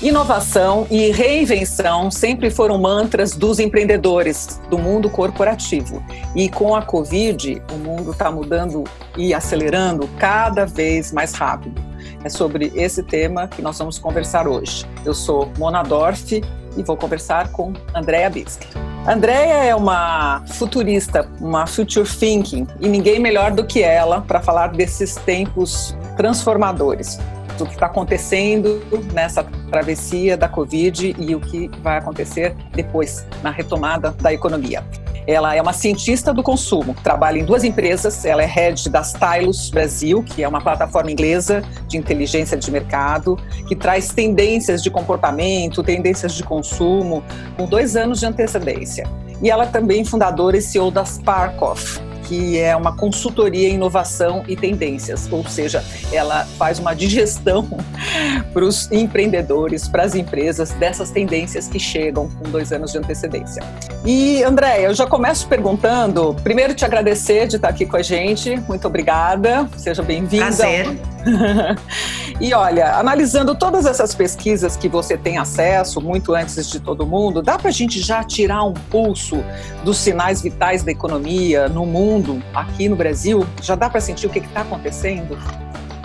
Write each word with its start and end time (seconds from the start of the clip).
Inovação 0.00 0.86
e 0.90 1.10
reinvenção 1.10 2.08
sempre 2.08 2.50
foram 2.50 2.78
mantras 2.78 3.34
dos 3.34 3.58
empreendedores 3.58 4.60
do 4.70 4.78
mundo 4.78 5.10
corporativo. 5.10 6.02
E 6.36 6.48
com 6.48 6.74
a 6.74 6.82
Covid, 6.82 7.60
o 7.72 7.76
mundo 7.76 8.12
está 8.12 8.30
mudando 8.30 8.84
e 9.16 9.34
acelerando 9.34 10.08
cada 10.16 10.64
vez 10.64 11.12
mais 11.12 11.34
rápido. 11.34 11.82
É 12.22 12.28
sobre 12.28 12.72
esse 12.76 13.02
tema 13.02 13.48
que 13.48 13.60
nós 13.60 13.76
vamos 13.76 13.98
conversar 13.98 14.46
hoje. 14.46 14.86
Eu 15.04 15.12
sou 15.12 15.50
Mona 15.58 15.82
Dorf 15.82 16.40
e 16.78 16.82
vou 16.82 16.96
conversar 16.96 17.50
com 17.50 17.72
Andrea 17.94 18.30
Bisque. 18.30 18.66
Andrea 19.06 19.64
é 19.64 19.74
uma 19.74 20.42
futurista, 20.46 21.28
uma 21.40 21.66
future 21.66 22.08
thinking, 22.08 22.66
e 22.80 22.88
ninguém 22.88 23.18
melhor 23.18 23.50
do 23.50 23.66
que 23.66 23.82
ela 23.82 24.20
para 24.20 24.40
falar 24.40 24.68
desses 24.68 25.16
tempos 25.16 25.96
transformadores 26.16 27.18
do 27.58 27.66
que 27.66 27.74
está 27.74 27.86
acontecendo 27.86 28.80
nessa 29.12 29.44
travessia 29.70 30.36
da 30.36 30.48
Covid 30.48 31.14
e 31.18 31.34
o 31.34 31.40
que 31.40 31.68
vai 31.82 31.98
acontecer 31.98 32.54
depois 32.72 33.26
na 33.42 33.50
retomada 33.50 34.12
da 34.12 34.32
economia. 34.32 34.84
Ela 35.26 35.54
é 35.54 35.60
uma 35.60 35.74
cientista 35.74 36.32
do 36.32 36.42
consumo, 36.42 36.96
trabalha 37.04 37.38
em 37.38 37.44
duas 37.44 37.62
empresas. 37.62 38.24
Ela 38.24 38.42
é 38.42 38.46
head 38.46 38.88
da 38.88 39.02
Stylus 39.02 39.68
Brasil, 39.68 40.22
que 40.22 40.42
é 40.42 40.48
uma 40.48 40.58
plataforma 40.58 41.10
inglesa 41.10 41.62
de 41.86 41.98
inteligência 41.98 42.56
de 42.56 42.70
mercado, 42.70 43.38
que 43.68 43.76
traz 43.76 44.08
tendências 44.08 44.82
de 44.82 44.90
comportamento, 44.90 45.82
tendências 45.82 46.32
de 46.32 46.42
consumo, 46.42 47.22
com 47.58 47.66
dois 47.66 47.94
anos 47.94 48.20
de 48.20 48.26
antecedência. 48.26 49.06
E 49.42 49.50
ela 49.50 49.64
é 49.64 49.66
também 49.66 50.02
fundadora 50.02 50.56
e 50.56 50.62
CEO 50.62 50.90
da 50.90 51.04
Sparkoff, 51.04 52.00
que 52.28 52.58
é 52.58 52.76
uma 52.76 52.94
consultoria 52.94 53.70
em 53.70 53.76
inovação 53.76 54.44
e 54.46 54.54
tendências, 54.54 55.26
ou 55.32 55.48
seja, 55.48 55.82
ela 56.12 56.44
faz 56.58 56.78
uma 56.78 56.94
digestão 56.94 57.66
para 58.52 58.64
os 58.64 58.92
empreendedores, 58.92 59.88
para 59.88 60.02
as 60.02 60.14
empresas 60.14 60.72
dessas 60.72 61.10
tendências 61.10 61.68
que 61.68 61.80
chegam 61.80 62.28
com 62.28 62.50
dois 62.50 62.70
anos 62.70 62.92
de 62.92 62.98
antecedência. 62.98 63.62
E 64.04 64.42
Andréia, 64.42 64.88
eu 64.88 64.94
já 64.94 65.06
começo 65.06 65.48
perguntando, 65.48 66.36
primeiro 66.44 66.74
te 66.74 66.84
agradecer 66.84 67.46
de 67.46 67.56
estar 67.56 67.70
aqui 67.70 67.86
com 67.86 67.96
a 67.96 68.02
gente, 68.02 68.56
muito 68.68 68.86
obrigada, 68.86 69.66
seja 69.78 70.02
bem-vinda. 70.02 70.44
Prazer. 70.44 70.98
e 72.40 72.54
olha, 72.54 72.94
analisando 72.96 73.54
todas 73.54 73.86
essas 73.86 74.14
pesquisas 74.14 74.76
que 74.76 74.88
você 74.88 75.16
tem 75.16 75.38
acesso, 75.38 76.00
muito 76.00 76.34
antes 76.34 76.68
de 76.68 76.80
todo 76.80 77.06
mundo, 77.06 77.42
dá 77.42 77.58
para 77.58 77.68
a 77.68 77.72
gente 77.72 78.00
já 78.00 78.22
tirar 78.22 78.64
um 78.64 78.72
pulso 78.72 79.42
dos 79.84 79.98
sinais 79.98 80.42
vitais 80.42 80.82
da 80.82 80.90
economia 80.90 81.68
no 81.68 81.84
mundo, 81.84 82.17
aqui 82.54 82.88
no 82.88 82.96
Brasil? 82.96 83.46
Já 83.62 83.74
dá 83.74 83.88
para 83.90 84.00
sentir 84.00 84.26
o 84.26 84.30
que 84.30 84.38
está 84.38 84.62
acontecendo? 84.62 85.38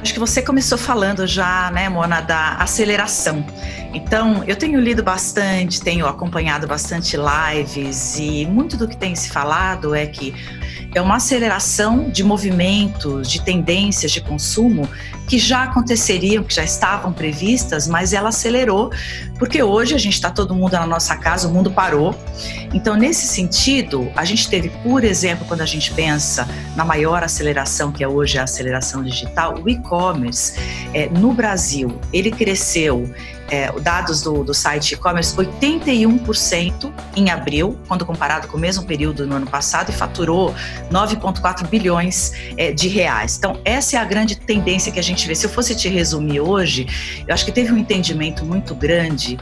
Acho 0.03 0.13
que 0.13 0.19
você 0.19 0.41
começou 0.41 0.77
falando 0.77 1.25
já, 1.25 1.71
né, 1.71 1.87
Mona, 1.87 2.19
da 2.19 2.55
aceleração. 2.55 3.45
Então, 3.93 4.43
eu 4.45 4.55
tenho 4.55 4.79
lido 4.81 5.01
bastante, 5.01 5.81
tenho 5.81 6.05
acompanhado 6.05 6.67
bastante 6.67 7.15
lives 7.15 8.19
e 8.19 8.45
muito 8.45 8.75
do 8.75 8.85
que 8.85 8.97
tem 8.97 9.15
se 9.15 9.29
falado 9.29 9.95
é 9.95 10.05
que 10.05 10.35
é 10.95 11.01
uma 11.01 11.15
aceleração 11.15 12.09
de 12.09 12.23
movimentos, 12.23 13.29
de 13.29 13.41
tendências 13.41 14.11
de 14.11 14.21
consumo 14.21 14.87
que 15.27 15.39
já 15.39 15.63
aconteceriam, 15.63 16.43
que 16.43 16.53
já 16.53 16.63
estavam 16.63 17.13
previstas, 17.13 17.87
mas 17.87 18.13
ela 18.13 18.29
acelerou, 18.29 18.91
porque 19.39 19.63
hoje 19.63 19.95
a 19.95 19.97
gente 19.97 20.13
está 20.13 20.29
todo 20.29 20.53
mundo 20.53 20.73
na 20.73 20.85
nossa 20.85 21.15
casa, 21.15 21.47
o 21.47 21.51
mundo 21.51 21.71
parou. 21.71 22.15
Então, 22.73 22.95
nesse 22.95 23.25
sentido, 23.27 24.11
a 24.15 24.25
gente 24.25 24.49
teve, 24.49 24.69
por 24.83 25.03
exemplo, 25.03 25.45
quando 25.47 25.61
a 25.61 25.65
gente 25.65 25.91
pensa 25.93 26.47
na 26.75 26.83
maior 26.83 27.23
aceleração, 27.23 27.91
que 27.91 28.03
é 28.03 28.07
hoje 28.07 28.37
a 28.37 28.43
aceleração 28.43 29.03
digital, 29.03 29.59
o 29.63 29.69
e-commerce 29.69 30.59
é, 30.93 31.07
no 31.09 31.33
Brasil, 31.33 31.99
ele 32.11 32.31
cresceu 32.31 33.09
é, 33.53 33.71
dados 33.81 34.23
do, 34.23 34.43
do 34.43 34.51
site 34.51 34.93
e-commerce, 34.93 35.35
81% 35.35 36.91
em 37.15 37.29
abril, 37.29 37.77
quando 37.87 38.03
comparado 38.03 38.47
com 38.47 38.57
o 38.57 38.59
mesmo 38.59 38.83
período 38.83 39.27
no 39.27 39.35
ano 39.35 39.45
passado, 39.45 39.91
e 39.91 39.93
faturou 39.93 40.55
9,4 40.91 41.67
bilhões 41.67 42.33
é, 42.57 42.71
de 42.71 42.87
reais. 42.87 43.37
Então, 43.37 43.59
essa 43.63 43.95
é 43.95 43.99
a 43.99 44.05
grande 44.05 44.35
tendência 44.35 44.91
que 44.91 44.99
a 44.99 45.03
gente 45.03 45.27
vê. 45.27 45.35
Se 45.35 45.45
eu 45.45 45.51
fosse 45.51 45.75
te 45.75 45.87
resumir 45.87 46.39
hoje, 46.39 46.87
eu 47.27 47.33
acho 47.33 47.45
que 47.45 47.51
teve 47.51 47.71
um 47.71 47.77
entendimento 47.77 48.43
muito 48.43 48.73
grande 48.73 49.37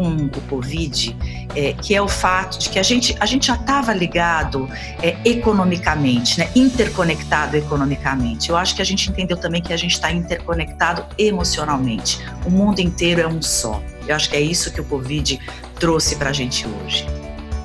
com 0.00 0.24
o 0.24 0.40
Covid, 0.48 1.14
é, 1.54 1.74
que 1.74 1.94
é 1.94 2.00
o 2.00 2.08
fato 2.08 2.58
de 2.58 2.70
que 2.70 2.78
a 2.78 2.82
gente, 2.82 3.14
a 3.20 3.26
gente 3.26 3.48
já 3.48 3.54
estava 3.54 3.92
ligado 3.92 4.66
é, 5.02 5.14
economicamente, 5.26 6.38
né, 6.38 6.50
interconectado 6.56 7.54
economicamente. 7.54 8.48
Eu 8.48 8.56
acho 8.56 8.74
que 8.74 8.80
a 8.80 8.84
gente 8.84 9.10
entendeu 9.10 9.36
também 9.36 9.60
que 9.60 9.74
a 9.74 9.76
gente 9.76 9.92
está 9.92 10.10
interconectado 10.10 11.04
emocionalmente. 11.18 12.18
O 12.46 12.50
mundo 12.50 12.80
inteiro 12.80 13.20
é 13.20 13.28
um 13.28 13.42
só. 13.42 13.82
Eu 14.08 14.16
acho 14.16 14.30
que 14.30 14.36
é 14.36 14.40
isso 14.40 14.72
que 14.72 14.80
o 14.80 14.84
Covid 14.84 15.38
trouxe 15.78 16.16
para 16.16 16.30
a 16.30 16.32
gente 16.32 16.66
hoje. 16.66 17.06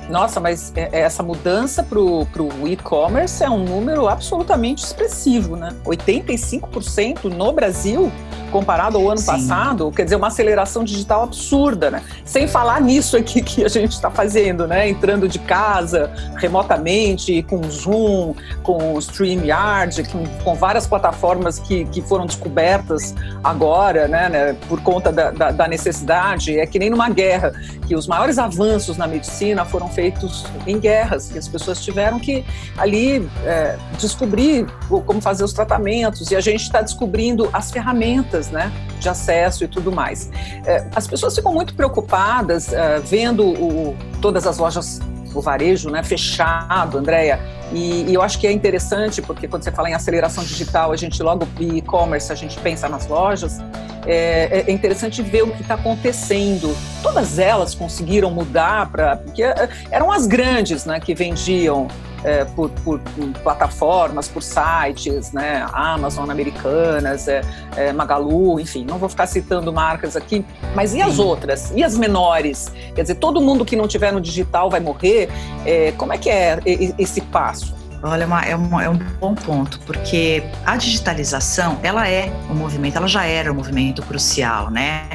Nossa, 0.08 0.38
mas 0.38 0.72
é, 0.76 0.88
é, 0.92 1.00
essa 1.00 1.22
mudança 1.22 1.82
para 1.82 1.98
o 1.98 2.68
e-commerce 2.68 3.42
é 3.42 3.50
um 3.50 3.64
número 3.64 4.08
absolutamente 4.08 4.84
expressivo, 4.84 5.56
né? 5.56 5.74
85% 5.84 7.24
no 7.24 7.52
Brasil 7.52 8.12
comparado 8.50 8.96
ao 8.96 9.10
ano 9.10 9.18
Sim. 9.18 9.26
passado, 9.26 9.90
quer 9.90 10.04
dizer, 10.04 10.16
uma 10.16 10.28
aceleração 10.28 10.84
digital 10.84 11.24
absurda, 11.24 11.90
né? 11.90 12.02
Sem 12.24 12.46
falar 12.46 12.80
nisso 12.80 13.16
aqui 13.16 13.42
que 13.42 13.64
a 13.64 13.68
gente 13.68 13.92
está 13.92 14.10
fazendo, 14.10 14.66
né? 14.66 14.88
Entrando 14.88 15.28
de 15.28 15.38
casa, 15.38 16.10
remotamente, 16.36 17.42
com 17.42 17.62
Zoom, 17.64 18.34
com 18.62 18.94
o 18.94 18.98
StreamYard, 18.98 20.04
com, 20.04 20.24
com 20.44 20.54
várias 20.54 20.86
plataformas 20.86 21.58
que, 21.58 21.84
que 21.86 22.00
foram 22.00 22.26
descobertas 22.26 23.14
agora, 23.42 24.08
né? 24.08 24.28
né 24.28 24.56
por 24.68 24.80
conta 24.80 25.12
da, 25.12 25.30
da, 25.30 25.50
da 25.50 25.68
necessidade. 25.68 26.58
É 26.58 26.66
que 26.66 26.78
nem 26.78 26.90
numa 26.90 27.08
guerra, 27.08 27.52
que 27.86 27.94
os 27.94 28.06
maiores 28.06 28.38
avanços 28.38 28.96
na 28.96 29.06
medicina 29.06 29.64
foram 29.64 29.88
feitos 29.96 30.44
em 30.66 30.78
guerras, 30.78 31.30
que 31.32 31.38
as 31.38 31.48
pessoas 31.48 31.82
tiveram 31.82 32.20
que 32.20 32.44
ali 32.76 33.26
é, 33.46 33.78
descobrir 33.98 34.66
como 34.88 35.22
fazer 35.22 35.42
os 35.42 35.54
tratamentos, 35.54 36.30
e 36.30 36.36
a 36.36 36.40
gente 36.40 36.62
está 36.64 36.82
descobrindo 36.82 37.48
as 37.50 37.70
ferramentas 37.70 38.50
né, 38.50 38.70
de 39.00 39.08
acesso 39.08 39.64
e 39.64 39.68
tudo 39.68 39.90
mais. 39.90 40.30
É, 40.66 40.86
as 40.94 41.06
pessoas 41.06 41.34
ficam 41.34 41.52
muito 41.52 41.74
preocupadas 41.74 42.68
uh, 42.68 43.02
vendo 43.04 43.46
o, 43.46 43.96
todas 44.20 44.46
as 44.46 44.58
lojas 44.58 45.00
o 45.34 45.40
varejo 45.40 45.90
né, 45.90 46.02
fechado, 46.02 46.98
Andréia. 46.98 47.38
E, 47.72 48.04
e, 48.08 48.14
eu 48.14 48.22
acho 48.22 48.38
que 48.38 48.46
é 48.46 48.52
interessante, 48.52 49.20
porque 49.20 49.46
quando 49.46 49.64
você 49.64 49.70
fala 49.70 49.90
em 49.90 49.94
aceleração 49.94 50.42
digital, 50.42 50.92
a 50.92 50.96
gente 50.96 51.22
logo 51.22 51.46
e-commerce, 51.60 52.32
a 52.32 52.34
gente 52.34 52.58
pensa 52.60 52.88
nas 52.88 53.06
lojas. 53.06 53.58
É, 54.06 54.64
é 54.66 54.72
interessante 54.72 55.22
ver 55.22 55.42
o 55.42 55.50
que 55.50 55.62
está 55.62 55.74
acontecendo. 55.74 56.76
Todas 57.02 57.38
elas 57.38 57.74
conseguiram 57.74 58.30
mudar 58.30 58.90
para. 58.90 59.16
Porque 59.16 59.42
é, 59.42 59.68
eram 59.90 60.12
as 60.12 60.26
grandes 60.26 60.84
né, 60.84 61.00
que 61.00 61.14
vendiam 61.14 61.88
é, 62.26 62.44
por, 62.44 62.70
por, 62.70 62.98
por, 62.98 63.28
plataformas, 63.42 64.26
por 64.26 64.42
sites, 64.42 65.32
né, 65.32 65.66
Amazon 65.72 66.28
Americanas, 66.28 67.28
é, 67.28 67.42
é, 67.76 67.92
Magalu, 67.92 68.58
enfim, 68.58 68.84
não 68.84 68.98
vou 68.98 69.08
ficar 69.08 69.26
citando 69.26 69.72
marcas 69.72 70.16
aqui, 70.16 70.44
mas 70.74 70.92
e 70.94 71.00
as 71.00 71.18
outras? 71.18 71.70
E 71.74 71.84
as 71.84 71.96
menores? 71.96 72.72
Quer 72.94 73.02
dizer, 73.02 73.14
todo 73.16 73.40
mundo 73.40 73.64
que 73.64 73.76
não 73.76 73.86
tiver 73.86 74.12
no 74.12 74.20
digital 74.20 74.68
vai 74.68 74.80
morrer? 74.80 75.28
É, 75.64 75.92
como 75.92 76.12
é 76.12 76.18
que 76.18 76.28
é 76.28 76.58
esse 76.98 77.20
passo? 77.20 77.74
Olha, 78.02 78.24
é, 78.24 78.26
uma, 78.26 78.42
é, 78.42 78.56
um, 78.56 78.80
é 78.80 78.88
um 78.88 78.98
bom 79.20 79.34
ponto, 79.34 79.80
porque 79.80 80.42
a 80.64 80.76
digitalização, 80.76 81.78
ela 81.82 82.08
é 82.08 82.32
um 82.50 82.54
movimento, 82.54 82.96
ela 82.96 83.08
já 83.08 83.24
era 83.24 83.50
um 83.50 83.54
movimento 83.54 84.02
crucial, 84.02 84.70
né? 84.70 85.08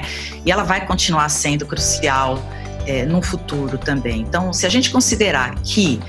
E 0.46 0.52
ela 0.52 0.64
vai 0.64 0.86
continuar 0.86 1.30
sendo 1.30 1.66
crucial 1.66 2.42
é, 2.86 3.06
no 3.06 3.22
futuro 3.22 3.78
também. 3.78 4.22
Então, 4.22 4.52
se 4.52 4.66
a 4.66 4.70
gente 4.70 4.90
considerar 4.90 5.56
que 5.64 6.02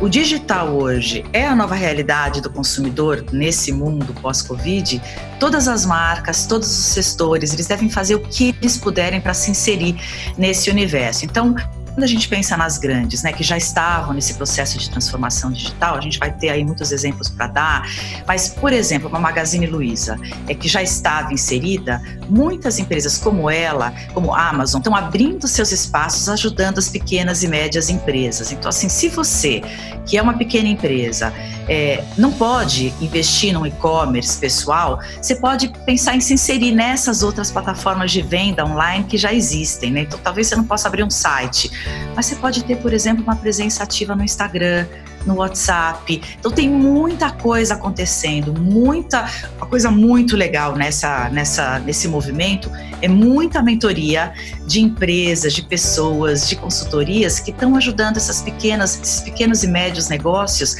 o 0.00 0.08
digital 0.08 0.68
hoje 0.68 1.26
é 1.30 1.46
a 1.46 1.54
nova 1.54 1.74
realidade 1.74 2.40
do 2.40 2.48
consumidor 2.48 3.22
nesse 3.32 3.70
mundo 3.70 4.14
pós-Covid. 4.14 5.00
Todas 5.38 5.68
as 5.68 5.84
marcas, 5.84 6.46
todos 6.46 6.68
os 6.68 6.86
setores, 6.86 7.52
eles 7.52 7.66
devem 7.66 7.90
fazer 7.90 8.14
o 8.14 8.20
que 8.20 8.54
eles 8.62 8.78
puderem 8.78 9.20
para 9.20 9.34
se 9.34 9.50
inserir 9.50 9.94
nesse 10.38 10.70
universo. 10.70 11.26
Então, 11.26 11.54
quando 12.00 12.04
a 12.04 12.14
gente 12.14 12.28
pensa 12.28 12.56
nas 12.56 12.78
grandes, 12.78 13.22
né, 13.22 13.30
que 13.30 13.44
já 13.44 13.58
estavam 13.58 14.14
nesse 14.14 14.32
processo 14.32 14.78
de 14.78 14.88
transformação 14.88 15.52
digital, 15.52 15.96
a 15.96 16.00
gente 16.00 16.18
vai 16.18 16.32
ter 16.32 16.48
aí 16.48 16.64
muitos 16.64 16.92
exemplos 16.92 17.28
para 17.28 17.46
dar, 17.46 17.86
mas, 18.26 18.48
por 18.48 18.72
exemplo, 18.72 19.06
uma 19.06 19.20
Magazine 19.20 19.66
Luiza, 19.66 20.18
é, 20.48 20.54
que 20.54 20.66
já 20.66 20.82
estava 20.82 21.34
inserida, 21.34 22.00
muitas 22.26 22.78
empresas 22.78 23.18
como 23.18 23.50
ela, 23.50 23.92
como 24.14 24.34
Amazon, 24.34 24.78
estão 24.78 24.96
abrindo 24.96 25.46
seus 25.46 25.72
espaços, 25.72 26.26
ajudando 26.30 26.78
as 26.78 26.88
pequenas 26.88 27.42
e 27.42 27.48
médias 27.48 27.90
empresas. 27.90 28.50
Então, 28.50 28.70
assim, 28.70 28.88
se 28.88 29.10
você, 29.10 29.60
que 30.06 30.16
é 30.16 30.22
uma 30.22 30.32
pequena 30.32 30.68
empresa, 30.68 31.34
é, 31.68 32.02
não 32.16 32.32
pode 32.32 32.94
investir 33.00 33.52
no 33.52 33.66
e-commerce 33.66 34.38
pessoal, 34.38 35.00
você 35.20 35.36
pode 35.36 35.68
pensar 35.84 36.16
em 36.16 36.20
se 36.20 36.34
inserir 36.34 36.72
nessas 36.72 37.22
outras 37.22 37.50
plataformas 37.50 38.10
de 38.10 38.22
venda 38.22 38.64
online 38.64 39.04
que 39.04 39.18
já 39.18 39.32
existem, 39.32 39.90
né? 39.92 40.00
Então, 40.00 40.18
talvez 40.22 40.48
você 40.48 40.56
não 40.56 40.64
possa 40.64 40.88
abrir 40.88 41.04
um 41.04 41.10
site, 41.10 41.70
mas 42.14 42.26
você 42.26 42.36
pode 42.36 42.64
ter, 42.64 42.76
por 42.76 42.92
exemplo, 42.92 43.22
uma 43.22 43.36
presença 43.36 43.82
ativa 43.82 44.14
no 44.14 44.24
Instagram, 44.24 44.86
no 45.26 45.36
WhatsApp. 45.36 46.20
Então 46.38 46.50
tem 46.50 46.68
muita 46.68 47.30
coisa 47.30 47.74
acontecendo, 47.74 48.58
muita 48.58 49.28
uma 49.56 49.66
coisa 49.66 49.90
muito 49.90 50.36
legal 50.36 50.76
nessa, 50.76 51.28
nessa, 51.30 51.78
nesse 51.80 52.08
movimento 52.08 52.70
é 53.02 53.08
muita 53.08 53.62
mentoria 53.62 54.32
de 54.66 54.80
empresas, 54.80 55.54
de 55.54 55.62
pessoas, 55.62 56.48
de 56.48 56.56
consultorias 56.56 57.40
que 57.40 57.50
estão 57.50 57.76
ajudando 57.76 58.16
essas 58.16 58.42
pequenas, 58.42 59.00
esses 59.00 59.20
pequenos 59.20 59.62
e 59.62 59.68
médios 59.68 60.08
negócios 60.08 60.76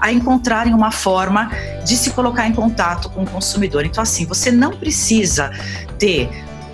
a 0.00 0.10
encontrarem 0.10 0.72
uma 0.74 0.90
forma 0.90 1.50
de 1.84 1.96
se 1.96 2.10
colocar 2.10 2.46
em 2.46 2.52
contato 2.52 3.10
com 3.10 3.22
o 3.22 3.26
consumidor. 3.26 3.84
Então, 3.84 4.02
assim, 4.02 4.24
você 4.24 4.50
não 4.50 4.72
precisa 4.72 5.50
ter 5.98 6.30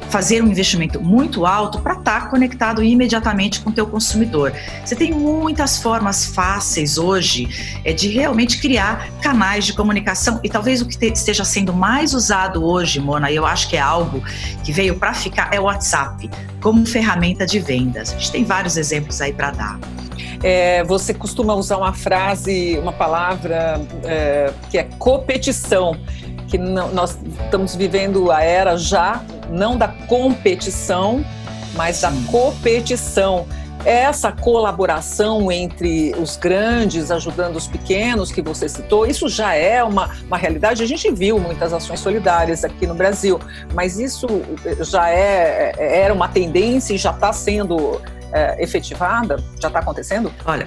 fazer 0.09 0.43
um 0.43 0.49
investimento 0.49 1.01
muito 1.01 1.45
alto 1.47 1.81
para 1.81 1.95
estar 1.95 2.23
tá 2.23 2.27
conectado 2.29 2.83
imediatamente 2.83 3.61
com 3.61 3.71
o 3.71 3.73
teu 3.73 3.87
consumidor. 3.87 4.53
Você 4.85 4.95
tem 4.95 5.13
muitas 5.13 5.79
formas 5.79 6.27
fáceis 6.27 6.99
hoje 6.99 7.81
é, 7.85 7.93
de 7.93 8.09
realmente 8.09 8.61
criar 8.61 9.11
canais 9.21 9.65
de 9.67 9.73
comunicação 9.73 10.41
e 10.43 10.49
talvez 10.49 10.81
o 10.81 10.87
que 10.87 10.97
te, 10.97 11.07
esteja 11.13 11.45
sendo 11.45 11.73
mais 11.73 12.15
usado 12.15 12.65
hoje, 12.65 13.01
Mona, 13.01 13.31
eu 13.31 13.45
acho 13.45 13.69
que 13.69 13.77
é 13.77 13.81
algo 13.81 14.23
que 14.65 14.73
veio 14.73 14.97
para 14.97 15.13
ficar, 15.15 15.53
é 15.53 15.61
o 15.61 15.65
WhatsApp 15.65 16.31
como 16.61 16.85
ferramenta 16.87 17.47
de 17.47 17.59
vendas. 17.59 18.13
A 18.13 18.19
gente 18.19 18.33
tem 18.33 18.45
vários 18.45 18.77
exemplos 18.77 19.21
aí 19.21 19.33
para 19.33 19.51
dar. 19.51 19.79
É, 20.43 20.85
você 20.85 21.15
costuma 21.15 21.55
usar 21.55 21.77
uma 21.79 21.93
frase, 21.93 22.79
uma 22.79 22.93
palavra 22.93 23.81
é, 24.05 24.53
que 24.71 24.79
é 24.79 24.85
competição 24.99 25.97
que 26.47 26.59
nós 26.59 27.19
estamos 27.45 27.75
vivendo 27.75 28.31
a 28.31 28.43
era 28.43 28.77
já 28.77 29.21
não 29.51 29.77
da 29.77 29.89
competição, 29.89 31.25
mas 31.75 31.97
Sim. 31.97 32.03
da 32.03 32.31
competição. 32.31 33.47
Essa 33.85 34.33
colaboração 34.33 35.53
entre 35.53 36.13
os 36.19 36.37
grandes 36.37 37.11
ajudando 37.13 37.55
os 37.55 37.69
pequenos 37.69 38.33
que 38.33 38.43
você 38.43 38.69
citou, 38.69 39.07
isso 39.07 39.29
já 39.29 39.55
é 39.55 39.85
uma, 39.85 40.11
uma 40.27 40.37
realidade. 40.37 40.83
A 40.83 40.87
gente 40.87 41.09
viu 41.13 41.39
muitas 41.39 41.73
ações 41.73 42.01
solidárias 42.01 42.65
aqui 42.65 42.85
no 42.85 42.95
Brasil, 42.95 43.39
mas 43.75 43.97
isso 43.99 44.27
já 44.81 45.11
é, 45.11 45.73
era 45.79 46.13
uma 46.13 46.27
tendência 46.27 46.95
e 46.95 46.99
já 46.99 47.13
está 47.13 47.33
sendo 47.33 48.01
é, 48.33 48.61
efetivada? 48.61 49.37
Já 49.61 49.69
está 49.69 49.79
acontecendo? 49.79 50.33
Olha, 50.45 50.67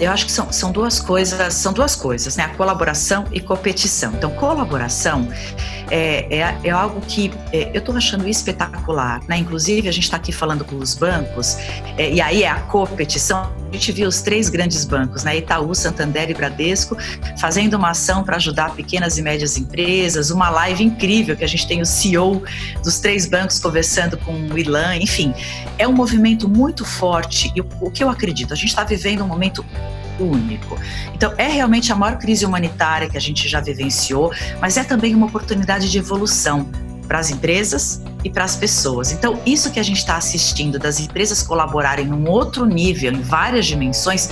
eu 0.00 0.10
acho 0.10 0.26
que 0.26 0.32
são, 0.32 0.50
são 0.52 0.72
duas 0.72 1.00
coisas, 1.00 1.54
são 1.54 1.72
duas 1.72 1.94
coisas, 1.94 2.36
né? 2.36 2.44
A 2.44 2.48
colaboração 2.50 3.24
e 3.32 3.40
competição. 3.40 4.12
Então, 4.14 4.30
colaboração 4.30 5.28
é, 5.90 6.38
é, 6.38 6.58
é 6.64 6.70
algo 6.70 7.00
que 7.02 7.30
é, 7.52 7.70
eu 7.72 7.78
estou 7.78 7.96
achando 7.96 8.26
espetacular, 8.28 9.20
né? 9.28 9.36
Inclusive, 9.36 9.88
a 9.88 9.92
gente 9.92 10.04
está 10.04 10.16
aqui 10.16 10.32
falando 10.32 10.64
com 10.64 10.76
os 10.76 10.94
bancos, 10.94 11.56
é, 11.96 12.10
e 12.10 12.20
aí 12.20 12.42
é 12.42 12.50
a 12.50 12.60
competição. 12.60 13.52
A 13.68 13.72
gente 13.76 13.92
viu 13.92 14.08
os 14.08 14.22
três 14.22 14.48
grandes 14.48 14.84
bancos, 14.84 15.24
né? 15.24 15.36
Itaú, 15.36 15.74
Santander 15.74 16.30
e 16.30 16.34
Bradesco, 16.34 16.96
fazendo 17.38 17.74
uma 17.74 17.90
ação 17.90 18.24
para 18.24 18.36
ajudar 18.36 18.74
pequenas 18.74 19.18
e 19.18 19.22
médias 19.22 19.56
empresas, 19.56 20.30
uma 20.30 20.48
live 20.48 20.84
incrível 20.84 21.36
que 21.36 21.44
a 21.44 21.48
gente 21.48 21.66
tem 21.66 21.80
o 21.80 21.86
CEO 21.86 22.42
dos 22.82 22.98
três 23.00 23.26
bancos 23.26 23.58
conversando 23.58 24.16
com 24.18 24.32
o 24.32 24.58
Ilan, 24.58 24.96
enfim, 24.96 25.34
é 25.78 25.86
um 25.86 25.92
movimento 25.92 26.48
muito 26.48 26.84
forte. 26.84 27.52
E 27.54 27.60
o, 27.60 27.66
o 27.80 27.90
que 27.90 28.02
eu 28.02 28.08
acredito, 28.08 28.52
a 28.52 28.56
gente 28.56 28.68
está 28.68 28.84
vivendo 28.84 29.24
um 29.24 29.28
momento 29.28 29.64
único. 30.18 30.78
Então, 31.14 31.32
é 31.36 31.48
realmente 31.48 31.92
a 31.92 31.96
maior 31.96 32.18
crise 32.18 32.44
humanitária 32.44 33.08
que 33.08 33.16
a 33.16 33.20
gente 33.20 33.48
já 33.48 33.60
vivenciou, 33.60 34.32
mas 34.60 34.76
é 34.76 34.84
também 34.84 35.14
uma 35.14 35.26
oportunidade 35.26 35.90
de 35.90 35.98
evolução 35.98 36.68
para 37.06 37.18
as 37.18 37.30
empresas 37.30 38.02
e 38.22 38.30
para 38.30 38.44
as 38.44 38.56
pessoas. 38.56 39.12
Então, 39.12 39.38
isso 39.44 39.70
que 39.70 39.78
a 39.78 39.82
gente 39.82 39.98
está 39.98 40.16
assistindo, 40.16 40.78
das 40.78 41.00
empresas 41.00 41.42
colaborarem 41.42 42.06
num 42.06 42.28
outro 42.28 42.64
nível, 42.64 43.12
em 43.12 43.20
várias 43.20 43.66
dimensões, 43.66 44.30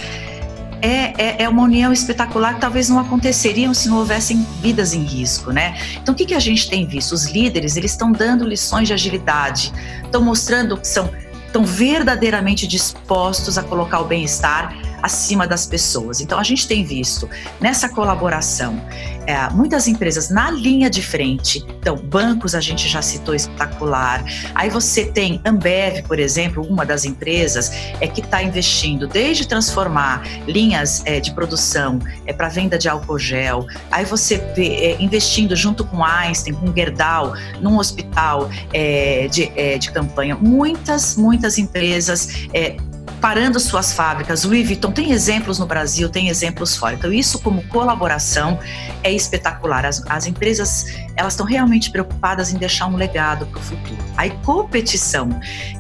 é, 0.81 1.12
é, 1.17 1.43
é, 1.44 1.49
uma 1.49 1.62
união 1.62 1.93
espetacular 1.93 2.55
que 2.55 2.61
talvez 2.61 2.88
não 2.88 2.99
aconteceriam 2.99 3.73
se 3.73 3.88
não 3.88 3.99
houvessem 3.99 4.44
vidas 4.61 4.93
em 4.93 5.05
risco, 5.05 5.52
né? 5.52 5.76
Então, 6.02 6.12
o 6.12 6.17
que, 6.17 6.26
que 6.26 6.35
a 6.35 6.40
gente 6.40 6.69
tem 6.69 6.85
visto? 6.85 7.12
Os 7.12 7.26
líderes, 7.26 7.76
eles 7.76 7.93
estão 7.93 8.11
dando 8.11 8.44
lições 8.44 8.88
de 8.88 8.94
agilidade, 8.94 9.73
estão 10.05 10.20
mostrando 10.20 10.76
que 10.76 10.88
são 10.88 11.08
estão 11.52 11.67
verdadeiramente 11.67 12.67
dispostos 12.67 13.58
a 13.58 13.62
colocar 13.62 14.00
o 14.00 14.06
bem-estar 14.06 14.75
acima 15.02 15.46
das 15.46 15.66
pessoas. 15.66 16.20
Então, 16.20 16.38
a 16.38 16.43
gente 16.43 16.66
tem 16.66 16.84
visto 16.84 17.28
nessa 17.60 17.88
colaboração 17.88 18.81
é, 19.26 19.49
muitas 19.50 19.87
empresas 19.87 20.31
na 20.31 20.50
linha 20.50 20.90
de 20.90 21.02
frente. 21.02 21.64
Então, 21.78 21.96
bancos 21.96 22.54
a 22.54 22.60
gente 22.60 22.88
já 22.88 23.00
citou 23.02 23.34
espetacular. 23.34 24.25
Aí 24.54 24.69
você 24.69 25.04
tem 25.04 25.40
Ambev, 25.44 26.02
por 26.06 26.19
exemplo, 26.19 26.66
uma 26.69 26.84
das 26.84 27.04
empresas 27.04 27.72
é 28.00 28.06
que 28.06 28.20
está 28.20 28.43
investindo 28.43 29.06
desde 29.06 29.46
transformar 29.46 30.22
linhas 30.46 31.02
é, 31.04 31.20
de 31.20 31.32
produção 31.32 31.99
é, 32.26 32.32
para 32.32 32.49
venda 32.49 32.78
de 32.78 32.88
álcool 32.88 33.19
gel. 33.19 33.66
Aí 33.90 34.04
você 34.04 34.38
vê 34.54 34.69
é, 34.69 35.02
investindo 35.02 35.54
junto 35.54 35.84
com 35.84 36.04
Einstein, 36.04 36.54
com 36.54 36.72
Gerdau, 36.72 37.34
num 37.60 37.78
hospital 37.78 38.50
é, 38.72 39.28
de, 39.28 39.52
é, 39.56 39.78
de 39.78 39.90
campanha. 39.93 40.37
Muitas, 40.37 41.16
muitas 41.16 41.58
empresas 41.58 42.46
é, 42.52 42.76
parando 43.20 43.60
suas 43.60 43.93
fábricas. 43.93 44.44
O 44.44 44.49
Louis 44.49 44.66
Vuitton 44.66 44.90
tem 44.90 45.12
exemplos 45.12 45.58
no 45.58 45.66
Brasil, 45.66 46.08
tem 46.08 46.28
exemplos 46.28 46.76
fora. 46.76 46.94
Então, 46.94 47.12
isso 47.12 47.38
como 47.40 47.62
colaboração 47.69 48.58
é 49.02 49.12
espetacular. 49.12 49.87
As, 49.87 50.02
as 50.08 50.26
empresas, 50.26 50.87
elas 51.16 51.34
estão 51.34 51.46
realmente 51.46 51.90
preocupadas 51.90 52.52
em 52.52 52.56
deixar 52.56 52.87
um 52.87 52.96
legado 52.96 53.46
para 53.46 53.60
o 53.60 53.62
futuro. 53.62 53.99
A 54.16 54.28
competição, 54.44 55.28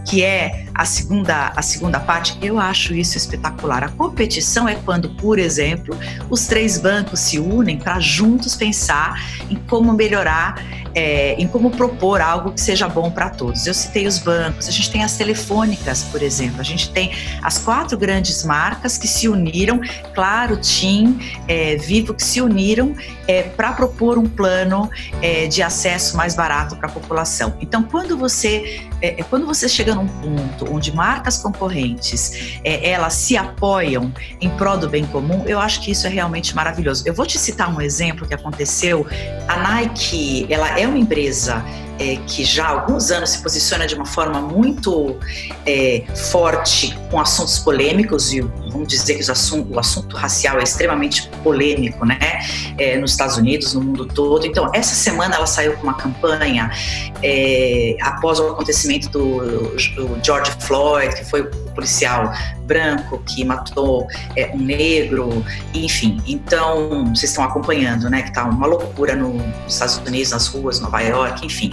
que 0.06 0.22
é 0.22 0.66
a 0.74 0.84
segunda, 0.84 1.52
a 1.56 1.62
segunda 1.62 2.00
parte, 2.00 2.38
eu 2.40 2.58
acho 2.58 2.94
isso 2.94 3.16
espetacular. 3.16 3.84
A 3.84 3.88
competição 3.88 4.68
é 4.68 4.76
quando, 4.76 5.10
por 5.10 5.38
exemplo, 5.38 5.98
os 6.30 6.46
três 6.46 6.78
bancos 6.78 7.20
se 7.20 7.38
unem 7.38 7.78
para 7.78 7.98
juntos 8.00 8.54
pensar 8.54 9.20
em 9.50 9.56
como 9.56 9.92
melhorar 9.92 10.54
é, 10.94 11.34
em 11.34 11.46
como 11.46 11.70
propor 11.70 12.20
algo 12.20 12.52
que 12.52 12.60
seja 12.60 12.88
bom 12.88 13.10
para 13.10 13.30
todos. 13.30 13.66
Eu 13.66 13.74
citei 13.74 14.06
os 14.06 14.18
bancos, 14.18 14.68
a 14.68 14.70
gente 14.70 14.90
tem 14.90 15.02
as 15.02 15.16
telefônicas, 15.16 16.04
por 16.04 16.22
exemplo, 16.22 16.60
a 16.60 16.64
gente 16.64 16.90
tem 16.90 17.11
as 17.42 17.58
quatro 17.58 17.96
grandes 17.96 18.44
marcas 18.44 18.98
que 18.98 19.08
se 19.08 19.28
uniram, 19.28 19.80
claro, 20.14 20.56
TIM, 20.56 21.18
é, 21.48 21.76
Vivo, 21.76 22.14
que 22.14 22.22
se 22.22 22.40
uniram 22.40 22.94
é, 23.26 23.42
para 23.42 23.72
propor 23.72 24.18
um 24.18 24.26
plano 24.26 24.90
é, 25.20 25.46
de 25.46 25.62
acesso 25.62 26.16
mais 26.16 26.34
barato 26.34 26.76
para 26.76 26.88
a 26.88 26.90
população. 26.90 27.56
Então, 27.60 27.82
quando 27.82 28.16
você, 28.16 28.82
é, 29.00 29.20
é, 29.20 29.24
quando 29.24 29.46
você 29.46 29.68
chega 29.68 29.94
num 29.94 30.06
ponto 30.06 30.72
onde 30.72 30.94
marcas 30.94 31.38
concorrentes 31.38 32.60
elas 32.64 33.14
se 33.14 33.36
apoiam 33.36 34.12
em 34.40 34.48
prol 34.50 34.78
do 34.78 34.88
bem 34.88 35.04
comum, 35.06 35.44
eu 35.46 35.58
acho 35.58 35.80
que 35.80 35.90
isso 35.90 36.06
é 36.06 36.10
realmente 36.10 36.54
maravilhoso. 36.54 37.02
Eu 37.06 37.14
vou 37.14 37.26
te 37.26 37.38
citar 37.38 37.74
um 37.74 37.80
exemplo 37.80 38.26
que 38.26 38.34
aconteceu. 38.34 39.06
A 39.48 39.56
Nike, 39.56 40.46
ela 40.48 40.78
é 40.78 40.86
uma 40.86 40.98
empresa 40.98 41.64
é, 42.02 42.16
que 42.26 42.44
já 42.44 42.66
há 42.66 42.70
alguns 42.70 43.12
anos 43.12 43.30
se 43.30 43.42
posiciona 43.42 43.86
de 43.86 43.94
uma 43.94 44.04
forma 44.04 44.40
muito 44.40 45.16
é, 45.64 46.02
forte 46.32 46.98
com 47.10 47.20
assuntos 47.20 47.60
polêmicos, 47.60 48.32
e 48.32 48.40
vamos 48.40 48.88
dizer 48.88 49.14
que 49.14 49.28
o 49.28 49.32
assunto, 49.32 49.72
o 49.74 49.78
assunto 49.78 50.16
racial 50.16 50.58
é 50.58 50.64
extremamente 50.64 51.28
polêmico, 51.44 52.04
né? 52.04 52.18
É, 52.76 52.98
nos 52.98 53.12
Estados 53.12 53.36
Unidos, 53.36 53.74
no 53.74 53.80
mundo 53.80 54.06
todo. 54.06 54.44
Então, 54.46 54.68
essa 54.74 54.94
semana 54.94 55.36
ela 55.36 55.46
saiu 55.46 55.74
com 55.74 55.84
uma 55.84 55.94
campanha 55.94 56.70
é, 57.22 57.96
após 58.00 58.40
o 58.40 58.48
acontecimento 58.48 59.08
do, 59.08 59.76
do, 59.94 60.18
George 60.24 60.50
Floyd, 60.60 61.14
que 61.14 61.24
foi 61.24 61.48
policial 61.72 62.32
branco 62.66 63.22
que 63.26 63.44
matou 63.44 64.06
é, 64.36 64.50
um 64.54 64.58
negro, 64.58 65.44
enfim. 65.74 66.22
Então, 66.26 67.06
vocês 67.06 67.30
estão 67.30 67.44
acompanhando, 67.44 68.08
né? 68.08 68.22
Que 68.22 68.32
tá 68.32 68.44
uma 68.44 68.66
loucura 68.66 69.14
no, 69.14 69.34
nos 69.34 69.74
Estados 69.74 69.98
Unidos, 69.98 70.30
nas 70.30 70.46
ruas, 70.48 70.80
Nova 70.80 71.00
York, 71.00 71.44
enfim. 71.44 71.72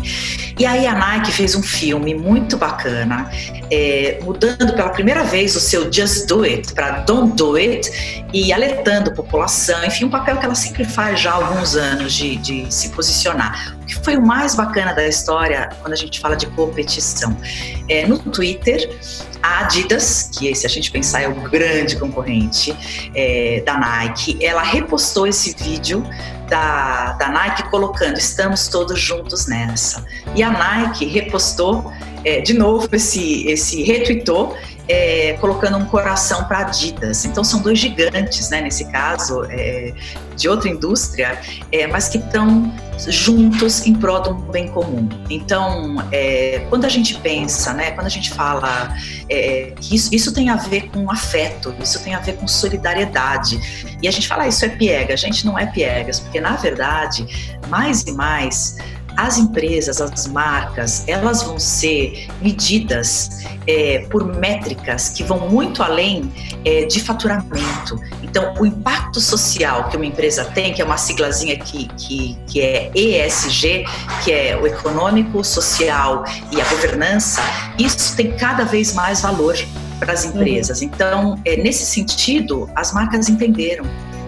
E 0.58 0.66
aí 0.66 0.86
a 0.86 0.94
Nike 0.94 1.32
fez 1.32 1.56
um 1.56 1.64
filme 1.64 2.14
muito 2.14 2.58
bacana, 2.58 3.30
é, 3.72 4.20
mudando 4.24 4.74
pela 4.74 4.90
primeira 4.90 5.24
vez 5.24 5.56
o 5.56 5.60
seu 5.60 5.92
Just 5.92 6.28
Do 6.28 6.44
It 6.44 6.74
para 6.74 7.00
Don't 7.00 7.36
Do 7.36 7.56
It 7.56 8.28
e 8.34 8.52
alertando 8.52 9.12
a 9.12 9.14
população, 9.14 9.84
enfim, 9.86 10.06
um 10.06 10.10
papel 10.10 10.38
que 10.38 10.46
ela 10.46 10.56
sempre 10.56 10.84
faz 10.84 11.20
já 11.20 11.32
há 11.32 11.36
alguns 11.36 11.76
anos 11.76 12.14
de, 12.14 12.36
de 12.38 12.74
se 12.74 12.90
posicionar. 12.90 13.79
Que 13.90 13.96
foi 13.96 14.16
o 14.18 14.22
mais 14.22 14.54
bacana 14.54 14.94
da 14.94 15.08
história 15.08 15.68
quando 15.82 15.94
a 15.94 15.96
gente 15.96 16.20
fala 16.20 16.36
de 16.36 16.46
competição? 16.46 17.36
É, 17.90 18.06
no 18.06 18.20
Twitter, 18.20 18.88
a 19.42 19.62
Adidas, 19.62 20.30
que 20.32 20.54
se 20.54 20.68
a 20.68 20.70
gente 20.70 20.92
pensar 20.92 21.24
é 21.24 21.28
o 21.28 21.34
grande 21.50 21.98
concorrente 21.98 22.76
é, 23.16 23.64
da 23.66 23.80
Nike, 23.80 24.38
ela 24.46 24.62
repostou 24.62 25.26
esse 25.26 25.56
vídeo 25.56 26.04
da, 26.48 27.14
da 27.14 27.30
Nike 27.30 27.64
colocando 27.72 28.20
estamos 28.20 28.68
todos 28.68 29.00
juntos 29.00 29.48
nessa. 29.48 30.06
E 30.36 30.44
a 30.44 30.52
Nike 30.52 31.06
repostou 31.06 31.92
é, 32.24 32.42
de 32.42 32.54
novo 32.54 32.88
esse, 32.92 33.48
esse 33.48 33.82
retweetou 33.82 34.56
é, 34.90 35.38
colocando 35.40 35.78
um 35.78 35.86
coração 35.86 36.44
para 36.46 36.60
Adidas. 36.60 37.24
Então 37.24 37.44
são 37.44 37.62
dois 37.62 37.78
gigantes, 37.78 38.50
né, 38.50 38.60
nesse 38.60 38.86
caso, 38.92 39.46
é, 39.50 39.94
de 40.36 40.50
outra 40.50 40.68
indústria, 40.68 41.40
é, 41.72 41.86
mas 41.86 42.10
que 42.10 42.18
estão 42.18 42.74
juntos 43.08 43.86
em 43.86 43.94
prol 43.94 44.22
de 44.22 44.30
um 44.30 44.42
bem 44.42 44.68
comum. 44.70 45.08
Então, 45.30 46.04
é, 46.12 46.66
quando 46.70 46.86
a 46.86 46.90
gente 46.90 47.16
pensa, 47.20 47.74
né, 47.74 47.92
quando 47.92 48.08
a 48.08 48.10
gente 48.10 48.32
fala 48.32 48.94
é, 49.30 49.74
que 49.80 49.96
isso, 49.96 50.14
isso 50.14 50.34
tem 50.34 50.50
a 50.50 50.56
ver 50.56 50.90
com 50.90 51.10
afeto, 51.12 51.74
isso 51.82 52.04
tem 52.04 52.16
a 52.16 52.20
ver 52.20 52.34
com 52.34 52.48
solidariedade, 52.48 53.98
e 54.02 54.08
a 54.08 54.12
gente 54.12 54.28
fala, 54.28 54.44
ah, 54.44 54.48
isso 54.48 54.66
é 54.66 54.70
piega, 54.70 55.14
a 55.14 55.18
gente 55.18 55.46
não 55.46 55.58
é 55.58 55.66
piegas, 55.66 56.20
porque 56.20 56.42
na 56.42 56.56
verdade, 56.56 57.58
mais 57.68 58.02
e 58.02 58.12
mais, 58.14 58.78
as 59.20 59.38
empresas, 59.38 60.00
as 60.00 60.28
marcas, 60.28 61.04
elas 61.06 61.44
vão 61.44 61.60
ser 61.60 62.30
medidas 62.42 63.44
é, 63.68 64.08
por 64.10 64.24
métricas 64.24 65.10
que 65.10 65.24
vão 65.24 65.50
muito 65.50 65.84
além 65.84 66.32
é, 66.64 66.86
de 66.86 67.02
faturamento. 67.02 68.00
Então, 68.24 68.54
o 68.58 68.66
impacto 68.66 69.20
social 69.20 69.90
que 69.90 69.98
uma 69.98 70.06
empresa 70.06 70.46
tem, 70.46 70.74
que 70.74 70.82
é 70.82 70.86
uma 70.86 70.98
siglazinha 70.98 71.58
que, 71.60 71.90
que, 71.98 72.38
que 72.48 72.62
é 72.62 72.92
ESG, 72.96 73.84
que 74.24 74.32
é 74.32 74.58
o 74.58 74.66
econômico, 74.66 75.44
social 75.44 76.24
e 76.50 76.62
a 76.62 76.64
governança, 76.70 77.42
isso 77.78 78.16
tem 78.16 78.32
cada 78.32 78.64
vez 78.64 78.94
mais 78.94 79.20
valor 79.20 79.58
para 80.00 80.14
as 80.14 80.24
empresas. 80.24 80.80
Uhum. 80.80 80.88
Então, 80.88 81.42
é, 81.44 81.58
nesse 81.58 81.86
sentido, 81.86 82.70
as 82.74 82.94
marcas 82.94 83.28
entenderam 83.28 83.84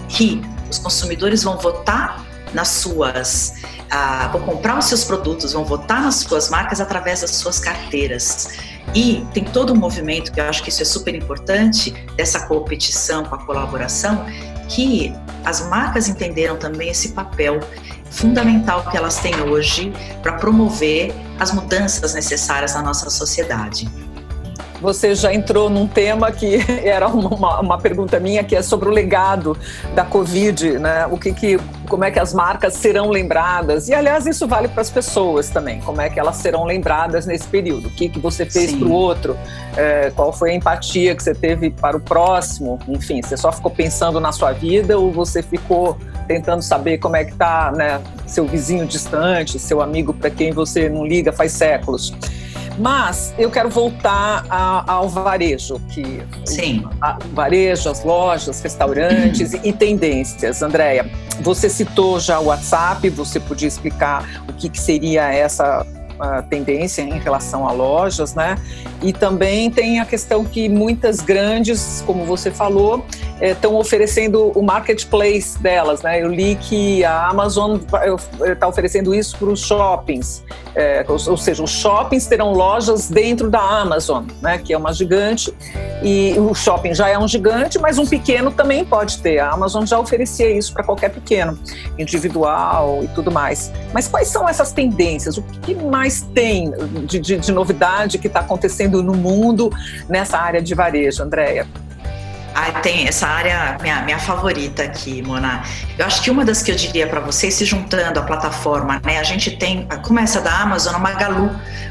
que 0.09 0.41
os 0.69 0.77
consumidores 0.79 1.43
vão 1.43 1.57
votar 1.57 2.25
nas 2.53 2.67
suas 2.67 3.53
ah, 3.91 4.29
vão 4.31 4.41
comprar 4.41 4.79
os 4.79 4.85
seus 4.85 5.03
produtos, 5.03 5.51
vão 5.51 5.65
votar 5.65 6.01
nas 6.01 6.15
suas 6.15 6.49
marcas 6.49 6.79
através 6.79 7.21
das 7.21 7.31
suas 7.31 7.59
carteiras. 7.59 8.57
E 8.95 9.25
tem 9.33 9.43
todo 9.43 9.73
um 9.73 9.75
movimento 9.75 10.31
que 10.31 10.39
eu 10.39 10.45
acho 10.45 10.63
que 10.63 10.69
isso 10.69 10.81
é 10.81 10.85
super 10.85 11.13
importante 11.13 11.91
dessa 12.15 12.47
competição 12.47 13.25
com 13.25 13.35
a 13.35 13.45
colaboração, 13.45 14.25
que 14.69 15.13
as 15.43 15.67
marcas 15.67 16.07
entenderam 16.07 16.57
também 16.57 16.89
esse 16.89 17.09
papel 17.09 17.59
fundamental 18.09 18.89
que 18.89 18.95
elas 18.95 19.17
têm 19.19 19.35
hoje 19.41 19.93
para 20.21 20.33
promover 20.33 21.13
as 21.39 21.51
mudanças 21.51 22.13
necessárias 22.13 22.73
na 22.73 22.81
nossa 22.81 23.09
sociedade 23.09 23.89
você 24.81 25.13
já 25.13 25.33
entrou 25.33 25.69
num 25.69 25.87
tema 25.87 26.31
que 26.31 26.57
era 26.83 27.07
uma, 27.07 27.59
uma, 27.59 27.77
pergunta 27.77 28.19
minha, 28.19 28.43
que 28.43 28.55
é 28.55 28.61
sobre 28.61 28.89
o 28.89 28.91
legado 28.91 29.55
da 29.93 30.03
Covid, 30.03 30.79
né? 30.79 31.05
O 31.05 31.17
que, 31.17 31.31
que, 31.31 31.59
como 31.87 32.03
é 32.03 32.11
que 32.11 32.19
as 32.19 32.33
marcas 32.33 32.73
serão 32.73 33.09
lembradas? 33.09 33.87
E, 33.87 33.93
aliás, 33.93 34.25
isso 34.25 34.47
vale 34.47 34.67
para 34.67 34.81
as 34.81 34.89
pessoas 34.89 35.49
também, 35.49 35.79
como 35.81 36.01
é 36.01 36.09
que 36.09 36.19
elas 36.19 36.37
serão 36.37 36.65
lembradas 36.65 37.25
nesse 37.25 37.47
período? 37.47 37.87
O 37.87 37.91
que, 37.91 38.09
que 38.09 38.19
você 38.19 38.45
fez 38.45 38.73
para 38.73 38.87
o 38.87 38.91
outro? 38.91 39.37
É, 39.77 40.11
qual 40.15 40.33
foi 40.33 40.51
a 40.51 40.53
empatia 40.55 41.15
que 41.15 41.21
você 41.21 41.35
teve 41.35 41.69
para 41.69 41.95
o 41.95 41.99
próximo? 41.99 42.79
Enfim, 42.87 43.21
você 43.21 43.37
só 43.37 43.51
ficou 43.51 43.71
pensando 43.71 44.19
na 44.19 44.31
sua 44.31 44.51
vida 44.51 44.97
ou 44.97 45.11
você 45.11 45.43
ficou 45.43 45.97
tentando 46.27 46.61
saber 46.61 46.97
como 46.97 47.15
é 47.15 47.25
que 47.25 47.31
está 47.31 47.71
né, 47.71 48.01
seu 48.25 48.45
vizinho 48.45 48.85
distante, 48.85 49.59
seu 49.59 49.81
amigo 49.81 50.13
para 50.13 50.29
quem 50.29 50.51
você 50.51 50.89
não 50.89 51.05
liga 51.05 51.31
faz 51.31 51.51
séculos? 51.51 52.13
Mas 52.77 53.33
eu 53.37 53.51
quero 53.51 53.69
voltar 53.69 54.45
a, 54.49 54.91
ao 54.91 55.09
varejo, 55.09 55.79
que 55.89 56.21
Sim. 56.45 56.83
O 57.31 57.35
varejo, 57.35 57.89
as 57.89 58.03
lojas, 58.03 58.61
restaurantes 58.61 59.53
e 59.53 59.73
tendências. 59.73 60.61
Andréia, 60.61 61.09
você 61.41 61.69
citou 61.69 62.19
já 62.19 62.39
o 62.39 62.45
WhatsApp, 62.45 63.07
você 63.09 63.39
podia 63.39 63.67
explicar 63.67 64.43
o 64.47 64.53
que, 64.53 64.69
que 64.69 64.79
seria 64.79 65.31
essa 65.33 65.85
tendência 66.49 67.01
em 67.01 67.19
relação 67.19 67.67
a 67.67 67.71
lojas, 67.71 68.35
né? 68.35 68.55
E 69.01 69.11
também 69.11 69.71
tem 69.71 69.99
a 69.99 70.05
questão 70.05 70.45
que 70.45 70.69
muitas 70.69 71.19
grandes, 71.19 72.03
como 72.05 72.25
você 72.25 72.51
falou, 72.51 73.03
estão 73.41 73.75
oferecendo 73.75 74.51
o 74.55 74.61
marketplace 74.61 75.59
delas, 75.59 76.01
né? 76.01 76.21
Eu 76.21 76.27
li 76.27 76.55
que 76.55 77.03
a 77.03 77.27
Amazon 77.27 77.79
está 78.41 78.67
oferecendo 78.67 79.13
isso 79.15 79.37
para 79.37 79.49
os 79.49 79.61
shoppings, 79.61 80.43
é, 80.75 81.03
ou, 81.07 81.15
ou, 81.15 81.37
seja, 81.37 81.63
os 81.63 81.71
shoppings 81.71 82.27
terão 82.27 82.53
lojas 82.53 83.09
dentro 83.09 83.49
da 83.49 83.59
Amazon, 83.59 84.25
né? 84.41 84.59
Que 84.59 84.73
é 84.73 84.77
uma 84.77 84.93
gigante 84.93 85.53
e 86.03 86.35
o 86.37 86.53
shopping 86.53 86.93
já 86.93 87.09
é 87.09 87.17
um 87.17 87.27
gigante, 87.27 87.77
mas 87.79 87.97
um 87.97 88.05
pequeno 88.05 88.51
também 88.51 88.83
pode 88.85 89.19
ter. 89.19 89.39
A 89.39 89.51
Amazon 89.51 89.85
já 89.85 89.99
oferecia 89.99 90.49
isso 90.49 90.73
para 90.73 90.83
qualquer 90.83 91.09
pequeno, 91.09 91.57
individual 91.97 93.03
e 93.03 93.07
tudo 93.09 93.31
mais. 93.31 93.71
Mas 93.93 94.07
quais 94.07 94.27
são 94.27 94.47
essas 94.47 94.71
tendências? 94.71 95.37
O 95.37 95.43
que 95.43 95.75
mais 95.75 96.21
tem 96.21 96.71
de, 97.05 97.19
de, 97.19 97.37
de 97.37 97.51
novidade 97.51 98.17
que 98.17 98.27
está 98.27 98.39
acontecendo 98.39 99.03
no 99.03 99.13
mundo 99.13 99.71
nessa 100.07 100.37
área 100.37 100.61
de 100.61 100.73
varejo, 100.73 101.23
Andréia? 101.23 101.67
Ah, 102.53 102.81
tem 102.81 103.07
essa 103.07 103.27
área, 103.27 103.77
minha, 103.81 104.01
minha 104.01 104.19
favorita 104.19 104.83
aqui, 104.83 105.21
Mona. 105.21 105.63
Eu 105.97 106.05
acho 106.05 106.21
que 106.21 106.29
uma 106.29 106.43
das 106.43 106.61
que 106.61 106.71
eu 106.71 106.75
diria 106.75 107.07
para 107.07 107.21
vocês, 107.21 107.53
se 107.53 107.63
juntando 107.63 108.19
à 108.19 108.23
plataforma, 108.23 109.01
né? 109.05 109.19
A 109.19 109.23
gente 109.23 109.51
tem, 109.51 109.87
começa 110.03 110.41
da 110.41 110.59
Amazon, 110.59 110.95
a 110.95 110.99
Magalu, 110.99 111.49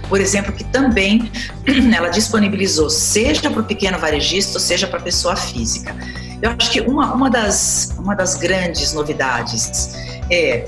por 0.09 0.21
exemplo, 0.21 0.53
que 0.53 0.65
também 0.65 1.31
ela 1.95 2.09
disponibilizou, 2.09 2.91
seja 2.91 3.51
para 3.51 3.61
o 3.61 3.65
pequeno 3.65 3.99
varejista, 3.99 4.59
seja 4.59 4.87
para 4.87 4.99
a 4.99 5.03
pessoa 5.03 5.35
física. 5.35 5.97
Eu 6.43 6.51
acho 6.59 6.71
que 6.71 6.81
uma, 6.83 7.15
uma, 7.15 7.31
das, 7.31 7.95
uma 7.99 8.15
das 8.15 8.35
grandes 8.35 8.93
novidades 8.93 9.95
é 10.31 10.67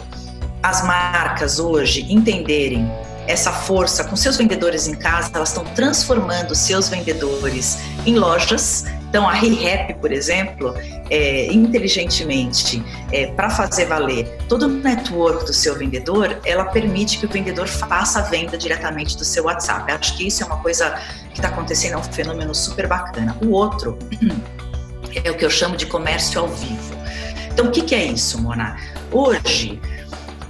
as 0.62 0.84
marcas 0.84 1.58
hoje 1.58 2.06
entenderem 2.10 2.90
essa 3.26 3.52
força 3.52 4.04
com 4.04 4.16
seus 4.16 4.36
vendedores 4.36 4.86
em 4.86 4.94
casa, 4.94 5.30
elas 5.34 5.50
estão 5.50 5.64
transformando 5.64 6.54
seus 6.54 6.88
vendedores 6.88 7.78
em 8.06 8.16
lojas 8.16 8.84
então, 9.12 9.28
a 9.28 9.34
ReHap, 9.34 9.92
por 10.00 10.10
exemplo, 10.10 10.74
é, 11.10 11.52
inteligentemente, 11.52 12.82
é, 13.12 13.26
para 13.26 13.50
fazer 13.50 13.84
valer 13.84 14.38
todo 14.48 14.62
o 14.62 14.68
network 14.68 15.44
do 15.44 15.52
seu 15.52 15.76
vendedor, 15.76 16.40
ela 16.46 16.64
permite 16.64 17.18
que 17.18 17.26
o 17.26 17.28
vendedor 17.28 17.68
faça 17.68 18.20
a 18.20 18.22
venda 18.22 18.56
diretamente 18.56 19.14
do 19.18 19.22
seu 19.22 19.44
WhatsApp. 19.44 19.92
Acho 19.92 20.16
que 20.16 20.26
isso 20.26 20.42
é 20.42 20.46
uma 20.46 20.56
coisa 20.62 20.98
que 21.28 21.40
está 21.40 21.48
acontecendo, 21.48 21.92
é 21.92 21.96
um 21.98 22.02
fenômeno 22.02 22.54
super 22.54 22.86
bacana. 22.88 23.36
O 23.44 23.50
outro 23.50 23.98
é 25.22 25.30
o 25.30 25.36
que 25.36 25.44
eu 25.44 25.50
chamo 25.50 25.76
de 25.76 25.84
comércio 25.84 26.40
ao 26.40 26.48
vivo. 26.48 26.94
Então, 27.52 27.66
o 27.66 27.70
que, 27.70 27.82
que 27.82 27.94
é 27.94 28.06
isso, 28.06 28.40
Mona? 28.40 28.78
Hoje, 29.10 29.78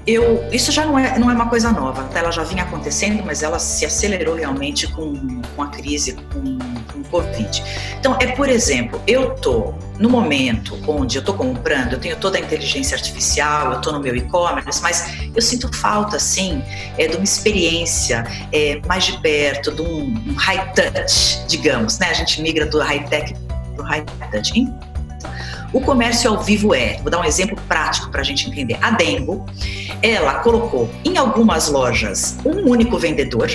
eu, 0.06 0.44
isso 0.50 0.72
já 0.72 0.84
não 0.84 0.98
é, 0.98 1.18
não 1.18 1.30
é 1.30 1.34
uma 1.34 1.48
coisa 1.48 1.70
nova, 1.70 2.02
tá? 2.04 2.18
ela 2.18 2.30
já 2.30 2.42
vinha 2.42 2.64
acontecendo, 2.64 3.22
mas 3.24 3.42
ela 3.42 3.58
se 3.58 3.86
acelerou 3.86 4.34
realmente 4.34 4.86
com, 4.88 5.40
com 5.54 5.62
a 5.62 5.68
crise, 5.68 6.14
com, 6.32 6.58
com 6.92 6.98
o 6.98 7.04
Covid. 7.04 7.62
Então, 7.98 8.16
é 8.20 8.26
por 8.28 8.48
exemplo, 8.48 9.00
eu 9.06 9.34
tô 9.36 9.74
no 9.98 10.10
momento 10.10 10.76
onde 10.88 11.18
eu 11.18 11.20
estou 11.20 11.36
comprando, 11.36 11.92
eu 11.92 12.00
tenho 12.00 12.16
toda 12.16 12.36
a 12.36 12.40
inteligência 12.40 12.96
artificial, 12.96 13.72
eu 13.72 13.76
estou 13.76 13.92
no 13.92 14.00
meu 14.00 14.16
e-commerce, 14.16 14.82
mas 14.82 15.14
eu 15.34 15.40
sinto 15.40 15.72
falta, 15.76 16.18
sim, 16.18 16.62
é, 16.98 17.06
de 17.06 17.16
uma 17.16 17.24
experiência 17.24 18.24
é, 18.52 18.80
mais 18.86 19.04
de 19.04 19.20
perto, 19.20 19.70
de 19.70 19.82
um, 19.82 20.14
um 20.26 20.34
high 20.34 20.72
touch, 20.74 21.46
digamos, 21.46 21.98
né? 21.98 22.08
A 22.10 22.14
gente 22.14 22.42
migra 22.42 22.66
do 22.66 22.80
high 22.80 23.04
tech 23.04 23.34
para 23.76 23.84
o 23.84 23.86
high 23.86 24.04
touch. 24.32 24.52
O 25.72 25.80
comércio 25.80 26.30
ao 26.30 26.42
vivo 26.42 26.74
é, 26.74 26.98
vou 27.02 27.10
dar 27.10 27.20
um 27.20 27.24
exemplo 27.24 27.56
prático 27.66 28.10
para 28.10 28.20
a 28.20 28.24
gente 28.24 28.48
entender. 28.48 28.76
A 28.82 28.90
Dengo, 28.90 29.46
ela 30.02 30.34
colocou 30.40 30.90
em 31.04 31.16
algumas 31.16 31.68
lojas 31.68 32.36
um 32.44 32.68
único 32.68 32.98
vendedor. 32.98 33.48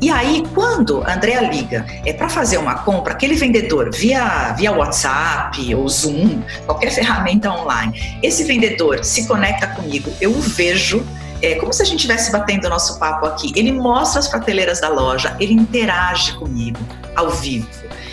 E 0.00 0.08
aí, 0.08 0.42
quando 0.54 1.02
a 1.02 1.14
Andrea 1.14 1.42
liga 1.42 1.84
é 2.06 2.12
para 2.14 2.30
fazer 2.30 2.56
uma 2.56 2.76
compra, 2.76 3.12
aquele 3.12 3.34
vendedor 3.34 3.90
via, 3.92 4.54
via 4.54 4.72
WhatsApp 4.72 5.74
ou 5.74 5.86
Zoom, 5.86 6.42
qualquer 6.64 6.90
ferramenta 6.94 7.50
online, 7.50 8.18
esse 8.22 8.44
vendedor 8.44 9.04
se 9.04 9.26
conecta 9.26 9.66
comigo, 9.66 10.10
eu 10.18 10.30
o 10.30 10.40
vejo 10.40 11.04
é 11.42 11.54
como 11.56 11.72
se 11.72 11.82
a 11.82 11.84
gente 11.84 11.96
estivesse 11.96 12.30
batendo 12.30 12.66
o 12.66 12.70
nosso 12.70 12.98
papo 12.98 13.26
aqui. 13.26 13.52
Ele 13.56 13.72
mostra 13.72 14.20
as 14.20 14.28
prateleiras 14.28 14.80
da 14.80 14.88
loja, 14.88 15.36
ele 15.40 15.54
interage 15.54 16.32
comigo 16.34 16.78
ao 17.16 17.30
vivo. 17.30 17.68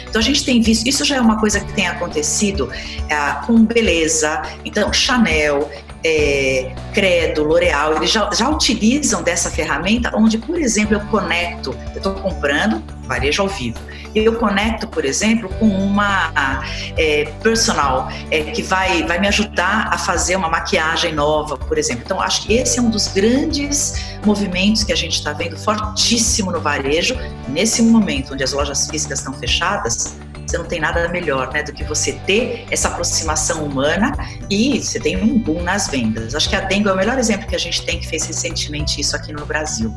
Então 0.09 0.19
a 0.19 0.23
gente 0.23 0.43
tem 0.45 0.61
visto, 0.61 0.87
isso 0.87 1.03
já 1.03 1.17
é 1.17 1.21
uma 1.21 1.39
coisa 1.39 1.59
que 1.59 1.71
tem 1.73 1.87
acontecido 1.87 2.71
é, 3.09 3.45
com 3.45 3.65
beleza, 3.65 4.41
então 4.63 4.91
Chanel, 4.91 5.69
é, 6.03 6.73
Credo, 6.93 7.43
L'Oreal, 7.43 7.97
eles 7.97 8.11
já, 8.11 8.29
já 8.33 8.49
utilizam 8.49 9.21
dessa 9.21 9.51
ferramenta 9.51 10.11
onde, 10.15 10.37
por 10.37 10.57
exemplo, 10.57 10.95
eu 10.95 11.01
conecto, 11.07 11.75
eu 11.91 11.97
estou 11.97 12.13
comprando 12.13 12.81
varejo 13.07 13.41
ao 13.41 13.47
vivo, 13.47 13.79
eu 14.13 14.35
conecto, 14.35 14.87
por 14.87 15.05
exemplo, 15.05 15.49
com 15.59 15.67
uma 15.67 16.63
é, 16.97 17.25
personal 17.41 18.09
é, 18.31 18.43
que 18.43 18.61
vai, 18.61 19.03
vai 19.03 19.19
me 19.19 19.27
ajudar 19.27 19.89
a 19.91 19.97
fazer 19.97 20.35
uma 20.35 20.49
maquiagem 20.49 21.13
nova, 21.13 21.57
por 21.57 21.77
exemplo. 21.77 22.03
Então, 22.05 22.21
acho 22.21 22.43
que 22.43 22.53
esse 22.53 22.79
é 22.79 22.81
um 22.81 22.89
dos 22.89 23.07
grandes 23.07 24.17
movimentos 24.25 24.83
que 24.83 24.91
a 24.91 24.95
gente 24.95 25.13
está 25.13 25.33
vendo 25.33 25.57
fortíssimo 25.57 26.51
no 26.51 26.59
varejo, 26.59 27.15
nesse 27.47 27.81
momento 27.81 28.33
onde 28.33 28.43
as 28.43 28.53
lojas 28.53 28.89
físicas 28.89 29.19
estão 29.19 29.33
fechadas, 29.33 30.17
você 30.47 30.57
não 30.57 30.65
tem 30.65 30.79
nada 30.79 31.09
melhor 31.09 31.51
né, 31.51 31.61
do 31.61 31.73
que 31.73 31.83
você 31.83 32.13
ter 32.25 32.65
essa 32.71 32.87
aproximação 32.87 33.65
humana 33.65 34.13
e 34.49 34.81
você 34.81 34.97
tem 34.97 35.21
um 35.21 35.37
boom 35.37 35.61
nas 35.61 35.89
vendas. 35.89 36.33
Acho 36.33 36.49
que 36.49 36.55
a 36.55 36.61
Dengue 36.61 36.87
é 36.87 36.93
o 36.93 36.95
melhor 36.95 37.19
exemplo 37.19 37.45
que 37.47 37.55
a 37.55 37.59
gente 37.59 37.85
tem 37.85 37.99
que 37.99 38.07
fez 38.07 38.25
recentemente 38.25 39.01
isso 39.01 39.13
aqui 39.15 39.33
no 39.33 39.45
Brasil. 39.45 39.93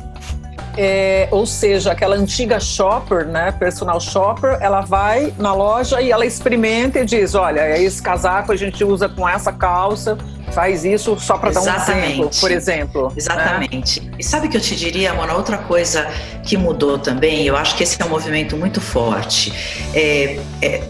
É, 0.77 1.27
ou 1.31 1.45
seja, 1.45 1.91
aquela 1.91 2.15
antiga 2.15 2.59
shopper, 2.59 3.25
né, 3.25 3.51
personal 3.51 3.99
shopper, 3.99 4.57
ela 4.61 4.81
vai 4.81 5.33
na 5.37 5.53
loja 5.53 6.01
e 6.01 6.11
ela 6.11 6.25
experimenta 6.25 6.99
e 6.99 7.05
diz, 7.05 7.35
olha, 7.35 7.77
esse 7.77 8.01
casaco 8.01 8.51
a 8.51 8.55
gente 8.55 8.83
usa 8.83 9.09
com 9.09 9.27
essa 9.27 9.51
calça, 9.51 10.17
faz 10.51 10.85
isso 10.85 11.17
só 11.19 11.37
para 11.37 11.51
dar 11.51 11.61
um 11.61 11.75
exemplo, 11.75 12.29
por 12.39 12.51
exemplo. 12.51 13.07
Né? 13.07 13.13
Exatamente. 13.17 14.01
Né? 14.01 14.11
E 14.19 14.23
sabe 14.23 14.47
que 14.47 14.55
eu 14.55 14.61
te 14.61 14.75
diria, 14.75 15.13
Mona, 15.13 15.33
outra 15.33 15.57
coisa 15.57 16.07
que 16.43 16.55
mudou 16.55 16.97
também, 16.97 17.45
eu 17.45 17.55
acho 17.55 17.75
que 17.75 17.83
esse 17.83 18.01
é 18.01 18.05
um 18.05 18.09
movimento 18.09 18.55
muito 18.55 18.79
forte, 18.79 19.53
é, 19.93 20.39
é 20.61 20.81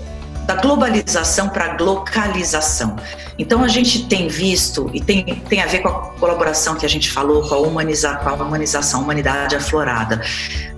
da 0.51 0.55
globalização 0.55 1.47
para 1.47 1.77
localização. 1.79 2.97
Então 3.39 3.63
a 3.63 3.69
gente 3.69 4.05
tem 4.07 4.27
visto, 4.27 4.89
e 4.93 4.99
tem, 4.99 5.23
tem 5.23 5.61
a 5.61 5.65
ver 5.65 5.79
com 5.79 5.87
a 5.87 5.93
colaboração 6.19 6.75
que 6.75 6.85
a 6.85 6.89
gente 6.89 7.09
falou, 7.09 7.47
com 7.47 7.55
a, 7.55 7.59
humaniza, 7.59 8.15
com 8.15 8.29
a 8.29 8.33
humanização, 8.33 8.99
a 8.99 9.03
humanidade 9.03 9.55
aflorada. 9.55 10.21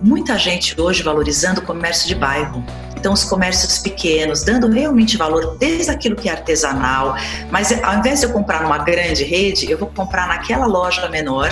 Muita 0.01 0.38
gente 0.38 0.80
hoje 0.80 1.01
valorizando 1.01 1.60
o 1.62 1.63
comércio 1.63 2.08
de 2.08 2.13
bairro. 2.13 2.63
Então, 2.96 3.12
os 3.12 3.24
comércios 3.24 3.80
pequenos, 3.80 4.44
dando 4.44 4.70
realmente 4.70 5.18
valor 5.18 5.58
desde 5.58 5.92
aquilo 5.92 6.15
que 6.15 6.30
é 6.30 6.32
artesanal, 6.32 7.18
mas 7.51 7.72
ao 7.84 7.98
invés 7.98 8.20
de 8.20 8.27
eu 8.27 8.32
comprar 8.32 8.62
numa 8.62 8.77
grande 8.77 9.24
rede, 9.24 9.70
eu 9.70 9.77
vou 9.77 9.89
comprar 9.89 10.27
naquela 10.27 10.68
loja 10.68 11.10
menor 11.10 11.50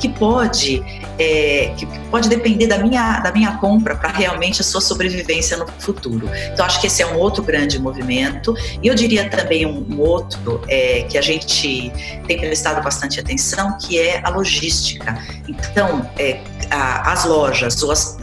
que 0.00 0.08
pode, 0.08 0.82
é, 1.18 1.74
que 1.76 1.86
pode 2.10 2.28
depender 2.28 2.66
da 2.66 2.78
minha, 2.78 3.20
da 3.20 3.30
minha 3.30 3.52
compra 3.58 3.94
para 3.94 4.08
realmente 4.08 4.62
a 4.62 4.64
sua 4.64 4.80
sobrevivência 4.80 5.56
no 5.56 5.66
futuro. 5.78 6.28
Então, 6.52 6.64
acho 6.64 6.80
que 6.80 6.86
esse 6.86 7.02
é 7.02 7.06
um 7.06 7.18
outro 7.18 7.42
grande 7.42 7.78
movimento. 7.78 8.54
E 8.82 8.88
eu 8.88 8.94
diria 8.94 9.28
também 9.28 9.66
um, 9.66 9.86
um 9.90 10.00
outro 10.00 10.62
é, 10.66 11.02
que 11.02 11.18
a 11.18 11.22
gente 11.22 11.92
tem 12.26 12.38
prestado 12.38 12.82
bastante 12.82 13.20
atenção, 13.20 13.76
que 13.78 13.98
é 13.98 14.20
a 14.24 14.30
logística. 14.30 15.18
Então, 15.46 16.10
é, 16.18 16.40
a, 16.70 17.12
as 17.12 17.24
lojas, 17.24 17.82
ou 17.82 17.92
as 17.92 18.16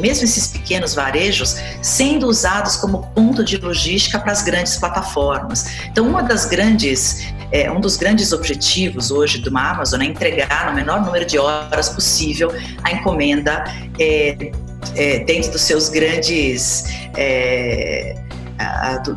mesmo 0.00 0.24
esses 0.24 0.46
pequenos 0.46 0.94
varejos, 0.94 1.56
sendo 1.82 2.28
usados 2.28 2.76
como 2.76 3.08
ponto 3.08 3.42
de 3.42 3.56
logística 3.56 4.18
para 4.20 4.30
as 4.30 4.42
grandes 4.42 4.76
plataformas. 4.76 5.66
Então, 5.90 6.06
uma 6.06 6.22
das 6.22 6.44
grandes 6.44 7.26
é, 7.50 7.70
um 7.70 7.80
dos 7.80 7.96
grandes 7.96 8.32
objetivos 8.32 9.10
hoje 9.10 9.40
de 9.40 9.48
uma 9.48 9.70
Amazon 9.70 10.00
é 10.02 10.04
entregar 10.04 10.66
no 10.66 10.74
menor 10.74 11.04
número 11.04 11.24
de 11.24 11.38
horas 11.38 11.88
possível 11.88 12.52
a 12.82 12.92
encomenda 12.92 13.64
é, 13.98 14.50
é, 14.94 15.18
dentro 15.20 15.52
dos 15.52 15.62
seus 15.62 15.88
grandes 15.88 16.84
é, 17.16 18.14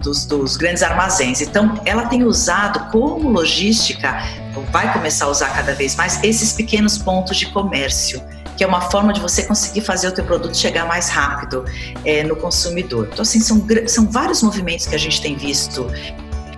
dos, 0.02 0.26
dos, 0.26 0.56
grandes 0.56 0.84
armazéns. 0.84 1.42
Então, 1.42 1.80
ela 1.86 2.06
tem 2.06 2.24
usado 2.24 2.92
como 2.92 3.30
logística, 3.30 4.24
vai 4.72 4.92
começar 4.94 5.26
a 5.26 5.30
usar 5.30 5.50
cada 5.50 5.74
vez 5.74 5.96
mais, 5.96 6.24
esses 6.24 6.54
pequenos 6.54 6.98
pontos 6.98 7.38
de 7.38 7.48
comércio, 7.48 8.22
que 8.56 8.64
é 8.64 8.68
uma 8.68 8.82
forma 8.82 9.12
de 9.12 9.20
você 9.20 9.44
conseguir 9.44 9.82
fazer 9.82 10.08
o 10.08 10.12
teu 10.12 10.24
produto 10.24 10.56
chegar 10.56 10.86
mais 10.86 11.10
rápido 11.10 11.66
é, 12.06 12.24
no 12.24 12.36
consumidor. 12.36 13.10
Então, 13.12 13.24
assim, 13.24 13.40
são, 13.40 13.66
são 13.88 14.10
vários 14.10 14.44
movimentos 14.44 14.86
que 14.86 14.96
a 14.96 15.00
gente 15.00 15.22
tem 15.22 15.36
visto 15.36 15.88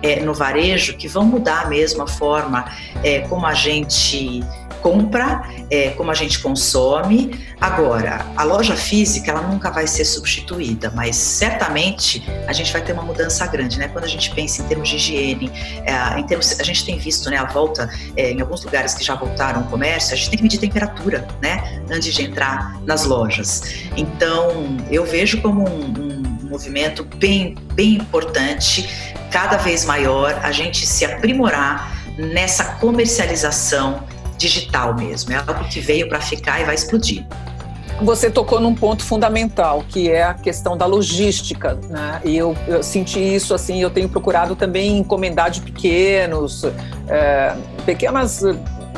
é, 0.04 0.20
no 0.20 0.34
varejo 0.34 0.98
que 0.98 1.08
vão 1.08 1.24
mudar 1.24 1.66
mesmo 1.68 2.02
a 2.02 2.06
forma 2.06 2.70
é, 3.02 3.20
como 3.20 3.46
a 3.46 3.54
gente 3.54 4.44
compra, 4.82 5.48
é, 5.70 5.90
como 5.90 6.10
a 6.10 6.14
gente 6.14 6.40
consome. 6.40 7.40
Agora, 7.58 8.26
a 8.36 8.44
loja 8.44 8.76
física 8.76 9.30
ela 9.30 9.40
nunca 9.40 9.70
vai 9.70 9.86
ser 9.86 10.04
substituída, 10.04 10.92
mas 10.94 11.16
certamente 11.16 12.22
a 12.46 12.52
gente 12.52 12.70
vai 12.70 12.82
ter 12.82 12.92
uma 12.92 13.02
mudança 13.02 13.46
grande, 13.46 13.78
né? 13.78 13.88
Quando 13.88 14.04
a 14.04 14.08
gente 14.08 14.30
pensa 14.34 14.60
em 14.60 14.66
termos 14.66 14.90
de 14.90 14.96
higiene, 14.96 15.50
é, 15.86 16.20
em 16.20 16.26
termos, 16.26 16.60
a 16.60 16.62
gente 16.62 16.84
tem 16.84 16.98
visto, 16.98 17.30
né, 17.30 17.38
a 17.38 17.46
volta 17.46 17.88
é, 18.14 18.32
em 18.32 18.42
alguns 18.42 18.62
lugares 18.62 18.92
que 18.92 19.02
já 19.02 19.14
voltaram 19.14 19.62
ao 19.62 19.66
comércio, 19.68 20.12
a 20.12 20.16
gente 20.16 20.28
tem 20.28 20.36
que 20.36 20.42
medir 20.42 20.60
temperatura, 20.60 21.26
né, 21.40 21.82
antes 21.90 22.12
de 22.12 22.22
entrar 22.22 22.78
nas 22.82 23.06
lojas. 23.06 23.62
Então, 23.96 24.76
eu 24.90 25.06
vejo 25.06 25.40
como 25.40 25.66
um, 25.66 26.42
um 26.42 26.48
movimento 26.50 27.02
bem, 27.16 27.54
bem 27.72 27.94
importante 27.94 29.13
cada 29.34 29.56
vez 29.56 29.84
maior 29.84 30.38
a 30.44 30.52
gente 30.52 30.86
se 30.86 31.04
aprimorar 31.04 31.92
nessa 32.16 32.76
comercialização 32.76 34.04
digital 34.38 34.94
mesmo. 34.94 35.32
É 35.32 35.36
algo 35.36 35.64
que 35.64 35.80
veio 35.80 36.08
para 36.08 36.20
ficar 36.20 36.60
e 36.60 36.64
vai 36.64 36.76
explodir. 36.76 37.26
Você 38.00 38.30
tocou 38.30 38.60
num 38.60 38.76
ponto 38.76 39.04
fundamental, 39.04 39.84
que 39.88 40.08
é 40.08 40.22
a 40.22 40.34
questão 40.34 40.76
da 40.76 40.86
logística, 40.86 41.74
né? 41.88 42.20
E 42.24 42.36
eu, 42.36 42.56
eu 42.68 42.80
senti 42.80 43.18
isso 43.18 43.54
assim, 43.54 43.82
eu 43.82 43.90
tenho 43.90 44.08
procurado 44.08 44.54
também 44.54 44.98
encomendar 44.98 45.50
de 45.50 45.62
pequenos, 45.62 46.64
é, 47.08 47.56
pequenas 47.84 48.40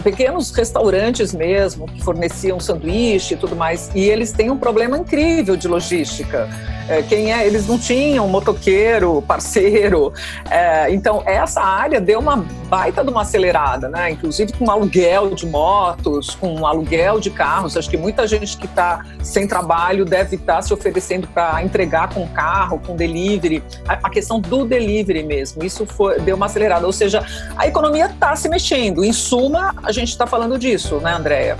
pequenos 0.06 0.52
restaurantes 0.52 1.34
mesmo 1.34 1.88
que 1.88 2.00
forneciam 2.00 2.60
sanduíche 2.60 3.34
e 3.34 3.36
tudo 3.36 3.56
mais, 3.56 3.90
e 3.92 4.08
eles 4.08 4.30
têm 4.30 4.52
um 4.52 4.56
problema 4.56 4.96
incrível 4.96 5.56
de 5.56 5.66
logística. 5.66 6.48
É, 6.88 7.02
quem 7.02 7.32
é? 7.32 7.44
Eles 7.44 7.66
não 7.66 7.78
tinham 7.78 8.28
motoqueiro, 8.28 9.20
parceiro. 9.22 10.12
É, 10.48 10.92
então 10.92 11.22
essa 11.26 11.60
área 11.60 12.00
deu 12.00 12.20
uma 12.20 12.36
baita 12.68 13.02
de 13.02 13.10
uma 13.10 13.22
acelerada, 13.22 13.88
né? 13.88 14.10
Inclusive 14.10 14.52
com 14.52 14.70
aluguel 14.70 15.34
de 15.34 15.46
motos, 15.46 16.36
com 16.36 16.64
aluguel 16.64 17.18
de 17.18 17.30
carros. 17.30 17.76
Acho 17.76 17.90
que 17.90 17.96
muita 17.96 18.26
gente 18.26 18.56
que 18.56 18.66
está 18.66 19.04
sem 19.20 19.48
trabalho 19.48 20.04
deve 20.04 20.36
estar 20.36 20.56
tá 20.56 20.62
se 20.62 20.72
oferecendo 20.72 21.26
para 21.26 21.62
entregar 21.62 22.08
com 22.14 22.26
carro, 22.28 22.80
com 22.84 22.94
delivery. 22.94 23.62
A, 23.88 23.94
a, 23.94 24.10
questão 24.10 24.40
do 24.40 24.64
delivery 24.64 25.24
mesmo, 25.24 25.64
isso 25.64 25.84
foi, 25.86 26.20
deu 26.20 26.36
uma 26.36 26.46
acelerada. 26.46 26.86
Ou 26.86 26.92
seja, 26.92 27.24
a 27.56 27.66
economia 27.66 28.06
está 28.06 28.36
se 28.36 28.48
mexendo. 28.48 29.04
Em 29.04 29.12
suma, 29.12 29.74
a 29.82 29.90
gente 30.00 30.10
está 30.10 30.26
falando 30.26 30.58
disso, 30.58 30.96
né, 31.00 31.14
Andréia? 31.14 31.58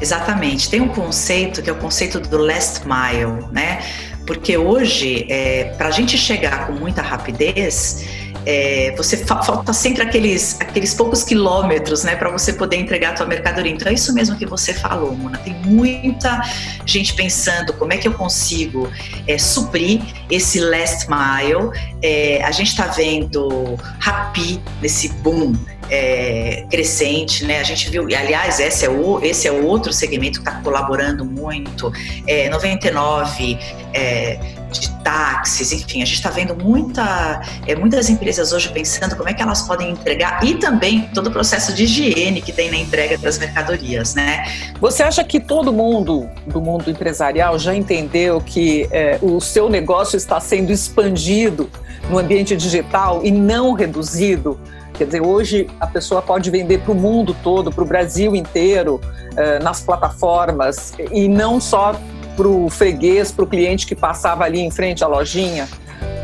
Exatamente. 0.00 0.70
Tem 0.70 0.80
um 0.80 0.88
conceito 0.88 1.62
que 1.62 1.68
é 1.68 1.72
o 1.72 1.76
conceito 1.76 2.20
do 2.20 2.38
last 2.38 2.82
mile, 2.86 3.46
né? 3.52 3.82
Porque 4.26 4.56
hoje, 4.56 5.26
é, 5.28 5.72
para 5.76 5.88
a 5.88 5.90
gente 5.90 6.16
chegar 6.18 6.66
com 6.66 6.74
muita 6.74 7.00
rapidez, 7.00 8.06
é, 8.44 8.94
você 8.96 9.16
fa 9.16 9.42
falta 9.42 9.72
sempre 9.72 10.02
aqueles, 10.02 10.58
aqueles 10.60 10.94
poucos 10.94 11.22
quilômetros, 11.22 12.04
né, 12.04 12.16
para 12.16 12.30
você 12.30 12.52
poder 12.52 12.76
entregar 12.76 13.10
a 13.10 13.12
tua 13.12 13.26
mercadoria. 13.26 13.72
Então 13.72 13.90
é 13.90 13.94
isso 13.94 14.12
mesmo 14.14 14.36
que 14.36 14.46
você 14.46 14.72
falou, 14.72 15.14
Mona. 15.14 15.38
Tem 15.38 15.54
muita 15.64 16.40
gente 16.86 17.14
pensando 17.14 17.72
como 17.74 17.92
é 17.92 17.96
que 17.96 18.06
eu 18.06 18.14
consigo 18.14 18.90
é, 19.26 19.38
suprir 19.38 20.00
esse 20.30 20.60
last 20.60 21.08
mile. 21.08 21.70
É, 22.02 22.42
a 22.44 22.50
gente 22.50 22.68
está 22.68 22.86
vendo 22.86 23.78
Rappi 23.98 24.60
nesse 24.80 25.08
boom 25.08 25.54
é, 25.90 26.64
crescente, 26.70 27.44
né? 27.44 27.60
A 27.60 27.62
gente 27.62 27.88
viu, 27.90 28.08
e 28.08 28.14
aliás, 28.14 28.60
esse 28.60 28.84
é 28.84 28.90
o, 28.90 29.20
esse 29.22 29.48
é 29.48 29.52
outro 29.52 29.92
segmento 29.92 30.42
que 30.42 30.48
está 30.48 30.60
colaborando 30.60 31.24
muito. 31.24 31.92
É, 32.26 32.48
99 32.48 33.58
é, 33.94 34.38
de 34.70 34.90
táxis, 35.02 35.72
enfim, 35.72 36.02
a 36.02 36.04
gente 36.04 36.16
está 36.16 36.30
vendo 36.30 36.54
muita, 36.54 37.40
é, 37.66 37.74
muitas 37.74 38.10
empresas 38.10 38.52
hoje 38.52 38.68
pensando 38.68 39.16
como 39.16 39.28
é 39.28 39.34
que 39.34 39.42
elas 39.42 39.62
podem 39.62 39.90
entregar 39.90 40.44
e 40.44 40.54
também 40.54 41.08
todo 41.14 41.28
o 41.28 41.30
processo 41.30 41.72
de 41.72 41.84
higiene 41.84 42.42
que 42.42 42.52
tem 42.52 42.70
na 42.70 42.76
entrega 42.76 43.16
das 43.16 43.38
mercadorias, 43.38 44.14
né? 44.14 44.44
Você 44.80 45.02
acha 45.02 45.24
que 45.24 45.40
todo 45.40 45.72
mundo 45.72 46.28
do 46.46 46.60
mundo 46.60 46.90
empresarial 46.90 47.58
já 47.58 47.74
entendeu 47.74 48.40
que 48.40 48.88
é, 48.90 49.18
o 49.22 49.40
seu 49.40 49.68
negócio 49.68 50.16
está 50.16 50.38
sendo 50.38 50.70
expandido 50.70 51.70
no 52.10 52.18
ambiente 52.18 52.56
digital 52.56 53.22
e 53.24 53.30
não 53.30 53.72
reduzido? 53.72 54.60
Quer 54.98 55.04
dizer, 55.04 55.22
hoje 55.22 55.70
a 55.78 55.86
pessoa 55.86 56.20
pode 56.20 56.50
vender 56.50 56.80
para 56.80 56.90
o 56.90 56.94
mundo 56.94 57.34
todo, 57.40 57.70
para 57.70 57.84
o 57.84 57.86
Brasil 57.86 58.34
inteiro, 58.34 59.00
eh, 59.36 59.60
nas 59.60 59.80
plataformas, 59.80 60.92
e 61.12 61.28
não 61.28 61.60
só 61.60 61.94
para 62.36 62.48
o 62.48 62.68
freguês, 62.68 63.30
para 63.30 63.44
o 63.44 63.46
cliente 63.46 63.86
que 63.86 63.94
passava 63.94 64.42
ali 64.42 64.58
em 64.58 64.72
frente 64.72 65.04
à 65.04 65.06
lojinha. 65.06 65.68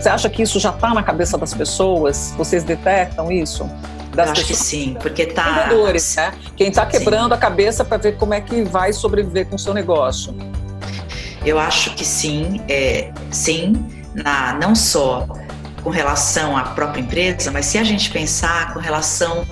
Você 0.01 0.09
acha 0.09 0.29
que 0.29 0.43
isso 0.43 0.59
já 0.59 0.71
está 0.71 0.93
na 0.93 1.05
cabeça 1.05 1.39
das 1.39 1.55
pessoas? 1.55 2.35
Vocês 2.37 2.65
detectam 2.65 3.31
isso? 3.31 3.71
Das 4.13 4.31
acho 4.31 4.45
que 4.45 4.55
sim, 4.57 4.97
porque 5.01 5.27
tá. 5.27 5.69
Vendedores, 5.69 6.17
né? 6.17 6.35
Quem 6.57 6.69
está 6.69 6.85
quebrando 6.85 7.31
sim. 7.31 7.35
a 7.35 7.39
cabeça 7.39 7.85
para 7.85 7.97
ver 7.97 8.17
como 8.17 8.35
é 8.35 8.41
que 8.41 8.65
vai 8.65 8.93
sobreviver 8.93 9.47
com 9.47 9.55
o 9.55 9.59
seu 9.59 9.73
negócio. 9.73 10.35
Eu 11.47 11.61
acho 11.61 11.95
que 11.95 12.05
sim, 12.05 12.61
é, 12.69 13.13
sim, 13.31 13.73
na, 14.15 14.55
não 14.55 14.75
só 14.75 15.27
com 15.85 15.91
relação 15.91 16.57
à 16.57 16.63
própria 16.63 17.03
empresa, 17.03 17.51
mas 17.53 17.67
se 17.67 17.77
a 17.77 17.85
gente 17.85 18.11
pensar 18.11 18.73
com 18.73 18.81
relação 18.81 19.47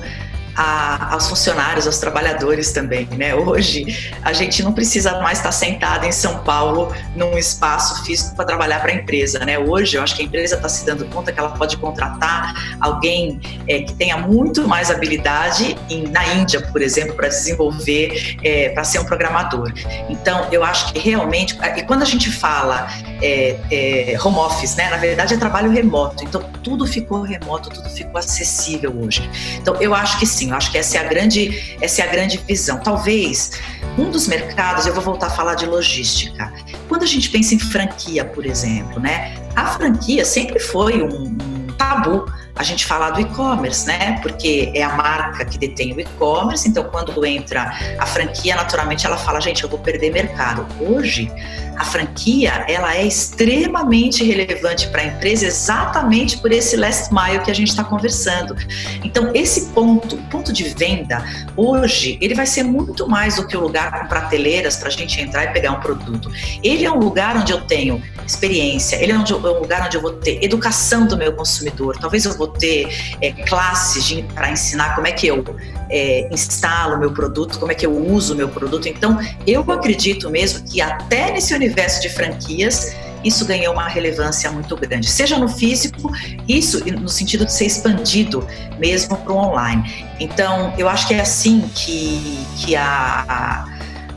a, 0.56 1.14
aos 1.14 1.28
funcionários, 1.28 1.86
aos 1.86 1.98
trabalhadores 1.98 2.72
também, 2.72 3.06
né? 3.16 3.34
Hoje 3.34 4.12
a 4.22 4.32
gente 4.32 4.62
não 4.62 4.72
precisa 4.72 5.20
mais 5.20 5.38
estar 5.38 5.52
sentado 5.52 6.04
em 6.04 6.12
São 6.12 6.38
Paulo 6.38 6.92
num 7.16 7.36
espaço 7.38 8.04
físico 8.04 8.34
para 8.36 8.44
trabalhar 8.44 8.80
para 8.80 8.92
a 8.92 8.94
empresa, 8.94 9.38
né? 9.40 9.58
Hoje 9.58 9.96
eu 9.96 10.02
acho 10.02 10.14
que 10.16 10.22
a 10.22 10.24
empresa 10.24 10.56
está 10.56 10.68
se 10.68 10.84
dando 10.84 11.04
conta 11.06 11.32
que 11.32 11.38
ela 11.38 11.50
pode 11.50 11.76
contratar 11.76 12.76
alguém 12.80 13.40
é, 13.66 13.80
que 13.82 13.94
tenha 13.94 14.16
muito 14.18 14.66
mais 14.66 14.90
habilidade 14.90 15.76
em, 15.88 16.08
na 16.08 16.26
Índia, 16.34 16.60
por 16.60 16.82
exemplo, 16.82 17.14
para 17.14 17.28
desenvolver, 17.28 18.36
é, 18.42 18.70
para 18.70 18.84
ser 18.84 18.98
um 18.98 19.04
programador. 19.04 19.72
Então 20.08 20.48
eu 20.52 20.64
acho 20.64 20.92
que 20.92 20.98
realmente, 20.98 21.58
e 21.76 21.82
quando 21.82 22.02
a 22.02 22.06
gente 22.06 22.30
fala 22.30 22.88
é, 23.22 23.56
é, 23.70 24.18
home 24.22 24.38
office, 24.38 24.74
né? 24.74 24.90
Na 24.90 24.96
verdade 24.96 25.34
é 25.34 25.36
trabalho 25.36 25.70
remoto. 25.70 26.24
Então 26.24 26.42
tudo 26.62 26.86
ficou 26.86 27.22
remoto, 27.22 27.70
tudo 27.70 27.88
ficou 27.88 28.18
acessível 28.18 28.92
hoje. 29.00 29.28
Então 29.60 29.76
eu 29.80 29.94
acho 29.94 30.18
que 30.18 30.26
sim, 30.26 30.41
eu 30.50 30.57
acho 30.57 30.70
que 30.70 30.78
essa 30.78 30.98
é 30.98 31.00
a 31.00 31.09
grande, 31.09 31.76
essa 31.81 32.02
é 32.02 32.09
a 32.09 32.11
grande 32.11 32.38
visão. 32.46 32.78
Talvez 32.78 33.52
Um 33.98 34.11
dos 34.11 34.26
mercados, 34.26 34.87
eu 34.87 34.94
vou 34.94 35.02
voltar 35.02 35.26
a 35.26 35.31
falar 35.31 35.55
de 35.55 35.66
logística. 35.66 36.52
Quando 36.88 37.02
a 37.02 37.07
gente 37.07 37.28
pensa 37.28 37.55
em 37.55 37.59
franquia, 37.59 38.24
por 38.24 38.46
exemplo, 38.46 39.00
né? 39.00 39.35
A 39.55 39.66
franquia 39.66 40.24
sempre 40.24 40.59
foi 40.59 41.02
um, 41.02 41.26
um 41.26 41.66
tabu 41.76 42.24
a 42.54 42.62
gente 42.62 42.84
falar 42.84 43.10
do 43.10 43.20
e-commerce, 43.20 43.86
né? 43.86 44.18
Porque 44.22 44.70
é 44.74 44.82
a 44.82 44.94
marca 44.94 45.44
que 45.44 45.58
detém 45.58 45.92
o 45.92 46.00
e-commerce, 46.00 46.68
então 46.68 46.84
quando 46.84 47.24
entra 47.24 47.72
a 47.98 48.06
franquia, 48.06 48.54
naturalmente 48.56 49.06
ela 49.06 49.16
fala, 49.16 49.40
gente, 49.40 49.64
eu 49.64 49.68
vou 49.68 49.78
perder 49.78 50.12
mercado. 50.12 50.66
Hoje, 50.80 51.30
a 51.76 51.84
franquia, 51.84 52.64
ela 52.68 52.94
é 52.94 53.04
extremamente 53.04 54.22
relevante 54.22 54.88
para 54.88 55.02
a 55.02 55.06
empresa 55.06 55.46
exatamente 55.46 56.38
por 56.38 56.52
esse 56.52 56.76
last 56.76 57.12
mile 57.12 57.40
que 57.40 57.50
a 57.50 57.54
gente 57.54 57.70
está 57.70 57.82
conversando. 57.82 58.54
Então, 59.02 59.30
esse 59.34 59.70
ponto, 59.70 60.16
ponto 60.30 60.52
de 60.52 60.64
venda, 60.64 61.24
hoje, 61.56 62.18
ele 62.20 62.34
vai 62.34 62.46
ser 62.46 62.62
muito 62.62 63.08
mais 63.08 63.36
do 63.36 63.46
que 63.46 63.56
o 63.56 63.60
lugar 63.60 64.00
com 64.00 64.06
prateleiras 64.06 64.76
para 64.76 64.88
a 64.88 64.92
gente 64.92 65.20
entrar 65.20 65.44
e 65.44 65.48
pegar 65.48 65.72
um 65.72 65.80
produto. 65.80 66.30
Ele 66.62 66.84
é 66.84 66.92
um 66.92 66.98
lugar 66.98 67.36
onde 67.36 67.52
eu 67.52 67.62
tenho 67.62 68.02
experiência, 68.26 68.96
ele 68.96 69.12
é 69.12 69.18
um 69.18 69.24
lugar 69.58 69.86
onde 69.86 69.96
eu 69.96 70.02
vou 70.02 70.12
ter 70.12 70.42
educação 70.44 71.06
do 71.06 71.16
meu 71.16 71.32
consumidor, 71.32 71.96
talvez 71.98 72.24
eu 72.24 72.36
vou 72.36 72.41
ter 72.46 73.16
é, 73.20 73.33
classes 73.33 74.22
para 74.35 74.50
ensinar 74.50 74.94
como 74.94 75.07
é 75.07 75.12
que 75.12 75.26
eu 75.26 75.44
é, 75.90 76.28
instalo 76.33 76.98
meu 76.98 77.12
produto, 77.12 77.59
como 77.59 77.70
é 77.70 77.74
que 77.74 77.85
eu 77.85 77.94
uso 77.94 78.35
o 78.35 78.37
meu 78.37 78.48
produto. 78.48 78.88
Então, 78.88 79.18
eu 79.46 79.61
acredito 79.70 80.31
mesmo 80.31 80.64
que 80.64 80.81
até 80.81 81.33
nesse 81.33 81.55
universo 81.55 82.00
de 82.00 82.09
franquias, 82.09 82.96
isso 83.22 83.44
ganhou 83.44 83.72
uma 83.72 83.87
relevância 83.87 84.50
muito 84.50 84.76
grande, 84.76 85.09
seja 85.09 85.38
no 85.38 85.48
físico, 85.48 86.11
isso 86.48 86.83
no 86.90 87.09
sentido 87.09 87.44
de 87.44 87.52
ser 87.52 87.66
expandido 87.66 88.46
mesmo 88.78 89.16
para 89.16 89.33
o 89.33 89.37
online. 89.37 90.11
Então, 90.18 90.74
eu 90.76 90.88
acho 90.88 91.07
que 91.07 91.14
é 91.14 91.20
assim 91.20 91.70
que, 91.74 92.44
que 92.57 92.74
a 92.74 93.66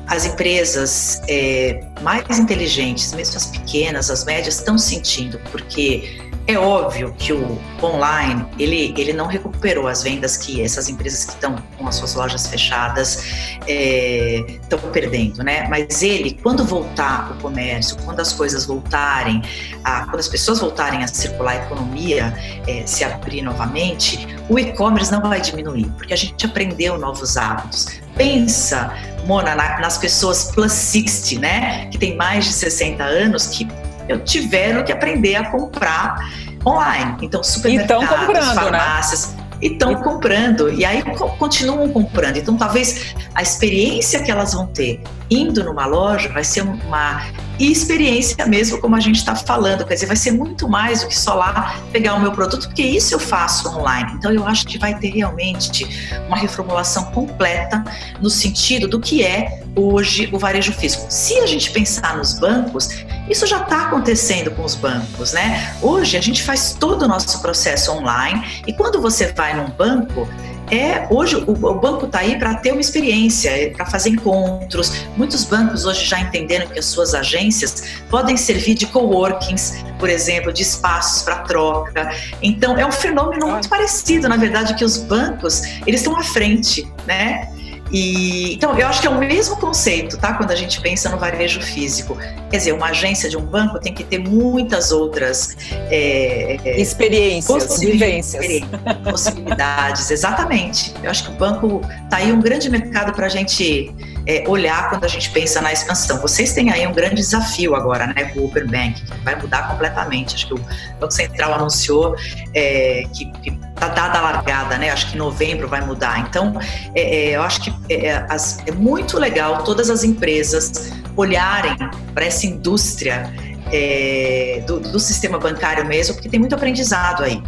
as 0.08 0.26
empresas 0.26 1.22
é, 1.28 1.84
mais 2.02 2.38
inteligentes, 2.38 3.12
mesmo 3.14 3.38
as 3.38 3.48
pequenas, 3.48 4.10
as 4.10 4.24
médias, 4.24 4.58
estão 4.58 4.78
sentindo, 4.78 5.40
porque 5.52 6.20
é 6.48 6.58
óbvio 6.60 7.14
que 7.18 7.34
o 7.34 7.60
online 7.82 8.46
ele, 8.60 8.94
ele 8.98 9.14
não 9.14 9.26
recuperou 9.26 9.88
as 9.88 10.04
vendas 10.04 10.38
que 10.38 10.62
essas 10.62 10.90
empresas 10.90 11.26
que 11.26 11.32
estão 11.32 11.56
com 11.78 11.88
as 11.88 11.96
suas 11.96 12.14
lojas 12.14 12.48
fechadas 12.48 13.24
estão 13.68 14.80
é, 14.80 14.92
perdendo, 14.92 15.44
né? 15.44 15.68
Mas 15.68 16.04
ele, 16.04 16.38
quando 16.44 16.64
voltar 16.64 17.32
o 17.32 17.42
comércio, 17.42 17.98
quando 18.06 18.20
as 18.20 18.32
coisas 18.32 18.66
voltarem, 18.66 19.42
a, 19.84 20.06
quando 20.06 20.20
as 20.20 20.28
pessoas 20.28 20.60
voltarem 20.60 21.04
a 21.04 21.08
circular 21.08 21.54
a 21.54 21.66
economia, 21.66 22.34
é, 22.68 22.86
se 22.86 23.04
abrir 23.04 23.42
novamente, 23.42 24.28
o 24.48 24.60
e-commerce 24.60 25.12
não 25.12 25.22
vai 25.22 25.42
diminuir, 25.42 25.90
porque 25.98 26.14
a 26.14 26.18
gente 26.18 26.46
aprendeu 26.46 26.98
novos 26.98 27.38
hábitos. 27.38 27.88
Pensa, 28.16 28.94
Mona, 29.26 29.56
na, 29.56 29.80
nas 29.80 29.98
pessoas 29.98 30.52
plus 30.52 30.72
60, 30.72 31.42
né? 31.42 31.88
Que 31.88 31.98
tem 31.98 32.16
mais 32.16 32.46
de 32.46 32.54
60 32.54 33.04
anos, 33.04 33.48
que 33.48 33.68
eu 34.08 34.24
tiveram 34.24 34.84
que 34.84 34.92
aprender 34.92 35.36
a 35.36 35.50
comprar 35.50 36.32
online. 36.66 37.18
Então, 37.22 37.44
supermercados, 37.44 38.04
então, 38.04 38.18
comprando, 38.18 38.48
né? 38.48 38.54
farmácias, 38.54 39.36
né? 39.36 39.46
estão 39.62 39.96
comprando 39.96 40.72
e 40.72 40.86
aí 40.86 41.04
continuam 41.38 41.90
comprando. 41.90 42.38
Então, 42.38 42.58
talvez 42.58 43.16
a 43.34 43.42
experiência 43.42 44.22
que 44.22 44.32
elas 44.32 44.54
vão 44.54 44.68
ter 44.68 45.02
indo 45.30 45.64
numa 45.64 45.86
loja 45.86 46.30
vai 46.30 46.44
ser 46.44 46.62
uma 46.62 47.26
experiência 47.60 48.46
mesmo, 48.46 48.80
como 48.80 48.96
a 48.96 49.00
gente 49.00 49.18
está 49.18 49.36
falando. 49.36 49.86
Quer 49.86 49.96
dizer, 49.96 50.06
vai 50.08 50.16
ser 50.16 50.32
muito 50.32 50.68
mais 50.68 51.02
do 51.02 51.08
que 51.08 51.18
só 51.18 51.34
lá 51.34 51.80
pegar 51.92 52.16
o 52.16 52.20
meu 52.20 52.32
produto, 52.32 52.68
porque 52.68 52.84
isso 52.84 53.14
eu 53.14 53.20
faço 53.20 53.68
online. 53.70 54.14
Então, 54.16 54.32
eu 54.32 54.46
acho 54.46 54.68
que 54.68 54.78
vai 54.78 54.98
ter 54.98 55.10
realmente 55.10 56.14
uma 56.28 56.38
reformulação 56.38 57.06
completa 57.06 57.84
no 58.22 58.30
sentido 58.30 58.88
do 58.88 59.00
que 59.00 59.24
é 59.24 59.64
hoje 59.76 60.30
o 60.32 60.40
varejo 60.40 60.74
físico. 60.74 61.06
Se 61.10 61.38
a 61.40 61.46
gente 61.46 61.72
pensar 61.72 62.18
nos 62.18 62.34
bancos, 62.40 62.90
isso 63.30 63.46
já 63.48 63.62
está 63.62 63.84
acontecendo 63.84 64.52
com 64.52 64.64
os 64.64 64.76
bancos, 64.76 65.34
né? 65.34 65.76
Hoje 65.82 66.18
a 66.18 66.22
gente 66.22 66.44
faz 66.44 66.76
todo 66.80 67.04
o 67.04 67.08
nosso 67.08 67.42
processo 67.42 67.92
online 67.92 68.64
e 68.68 68.74
quando 68.74 69.02
você 69.02 69.32
vai 69.32 69.56
num 69.56 69.70
banco, 69.70 70.28
é 70.72 71.08
hoje 71.12 71.36
o, 71.36 71.52
o 71.52 71.76
banco 71.76 72.06
está 72.06 72.20
aí 72.20 72.38
para 72.40 72.56
ter 72.56 72.72
uma 72.72 72.82
experiência, 72.82 73.50
é 73.50 73.70
para 73.70 73.86
fazer 73.86 74.10
encontros. 74.10 74.92
Muitos 75.16 75.44
bancos 75.44 75.86
hoje 75.86 76.06
já 76.06 76.20
entenderam 76.20 76.68
que 76.68 76.80
as 76.80 76.86
suas 76.86 77.14
agências 77.14 77.84
podem 78.10 78.36
servir 78.36 78.76
de 78.76 78.88
coworkings, 78.88 79.84
por 80.00 80.10
exemplo, 80.10 80.52
de 80.52 80.64
espaços 80.64 81.22
para 81.24 81.38
troca. 81.40 82.12
Então 82.42 82.78
é 82.78 82.86
um 82.86 82.92
fenômeno 82.92 83.48
muito 83.48 83.70
parecido, 83.70 84.28
na 84.28 84.38
verdade, 84.38 84.74
que 84.76 84.84
os 84.84 84.98
bancos 84.98 85.62
eles 85.86 86.02
estão 86.02 86.18
à 86.18 86.24
frente, 86.24 86.88
né? 87.06 87.50
E, 87.92 88.56
então, 88.56 88.78
eu 88.78 88.88
acho 88.88 89.00
que 89.00 89.08
é 89.08 89.10
o 89.10 89.18
mesmo 89.18 89.58
conceito, 89.58 90.18
tá? 90.18 90.34
Quando 90.34 90.52
a 90.52 90.56
gente 90.56 90.82
pensa 90.82 91.10
no 91.10 91.18
varejo 91.18 91.62
físico. 91.62 92.18
Quer 92.50 92.58
dizer, 92.58 92.72
uma 92.74 92.88
agência 92.88 93.30
de 93.30 93.38
um 93.38 93.46
banco 93.46 93.80
tem 93.80 93.94
que 93.94 94.04
ter 94.04 94.20
muitas 94.20 94.92
outras 94.92 95.56
é, 95.90 96.58
é 96.64 96.82
experiências, 96.82 97.80
vivências. 97.80 98.46
Possibilidades, 99.04 100.10
exatamente. 100.10 100.94
Eu 101.04 101.12
acho 101.12 101.26
que 101.26 101.32
o 101.32 101.36
banco 101.36 101.82
tá 102.10 102.18
aí 102.18 102.32
um 102.32 102.40
grande 102.40 102.70
mercado 102.70 103.14
para 103.14 103.28
a 103.28 103.30
gente 103.30 103.94
é, 104.26 104.44
olhar 104.48 104.90
quando 104.90 105.04
a 105.04 105.08
gente 105.08 105.30
pensa 105.30 105.62
na 105.62 105.72
expansão. 105.72 106.20
Vocês 106.20 106.54
têm 106.54 106.72
aí 106.72 106.86
um 106.88 106.94
grande 106.94 107.16
desafio 107.16 107.76
agora, 107.76 108.08
né, 108.08 108.26
com 108.26 108.40
o 108.40 108.46
Open 108.46 108.66
Bank, 108.66 109.02
que 109.04 109.24
vai 109.24 109.36
mudar 109.40 109.68
completamente. 109.68 110.36
Acho 110.36 110.48
que 110.48 110.54
o 110.56 110.66
Banco 111.00 111.14
Central 111.14 111.54
anunciou 111.54 112.16
é, 112.54 113.04
que, 113.14 113.32
que 113.42 113.65
tá 113.76 113.90
dada 113.90 114.20
a 114.20 114.22
largada, 114.22 114.78
né? 114.78 114.90
Acho 114.90 115.10
que 115.10 115.16
em 115.16 115.20
novembro 115.20 115.68
vai 115.68 115.82
mudar. 115.86 116.20
Então, 116.28 116.60
é, 116.94 117.02
é 117.02 117.36
eu 117.36 117.44
acho 117.44 117.62
que 117.62 117.74
é, 117.90 118.08
é, 118.08 118.26
as, 118.30 118.60
é, 118.66 118.72
muito 118.72 119.20
legal 119.20 119.64
todas 119.64 119.90
as 119.90 120.04
empresas 120.04 120.92
olharem 121.16 121.78
para 122.14 122.26
essa 122.26 122.46
indústria 122.46 123.32
é, 123.72 124.64
do, 124.66 124.80
do 124.80 125.00
sistema 125.00 125.38
bancário 125.38 125.86
mesmo, 125.86 126.16
porque 126.16 126.30
tem 126.30 126.40
muito 126.40 126.56
aprendizado 126.56 127.24
aí. 127.24 127.42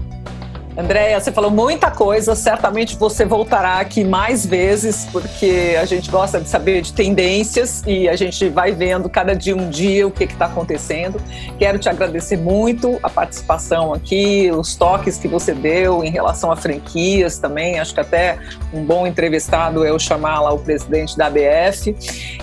Andréia, 0.78 1.20
você 1.20 1.32
falou 1.32 1.50
muita 1.50 1.90
coisa, 1.90 2.36
certamente 2.36 2.96
você 2.98 3.26
voltará 3.26 3.80
aqui 3.80 4.04
mais 4.04 4.46
vezes, 4.46 5.08
porque 5.12 5.76
a 5.82 5.86
gente 5.86 6.12
gosta 6.12 6.40
de 6.40 6.48
saber 6.48 6.84
de 6.84 6.94
tendências 6.94 7.82
e 7.88 8.08
a 8.08 8.16
gente 8.16 8.48
vai 8.50 8.72
vendo 8.72 9.10
cada 9.10 9.36
dia 9.36 9.58
um 9.58 9.72
dia 9.72 10.06
o 10.06 10.12
que 10.12 10.26
está 10.26 10.46
acontecendo. 10.46 11.20
Quero 11.58 11.80
te 11.80 11.90
agradecer 11.90 12.38
muito 12.38 13.00
a 13.02 13.10
participação 13.10 13.92
aqui, 13.92 14.52
os 14.52 14.76
toques 14.76 15.18
que 15.18 15.28
você 15.28 15.52
deu 15.52 16.04
em 16.04 16.12
relação 16.12 16.52
a 16.52 16.56
franquias 16.56 17.40
também. 17.40 17.80
Acho 17.80 17.96
que 17.96 18.02
até 18.02 18.38
um 18.72 18.86
bom 18.86 19.08
entrevistado 19.08 19.84
é 19.84 19.90
eu 19.90 19.98
chamar 19.98 20.42
lá 20.42 20.54
o 20.54 20.60
presidente 20.60 21.18
da 21.18 21.26
ABF. 21.26 21.96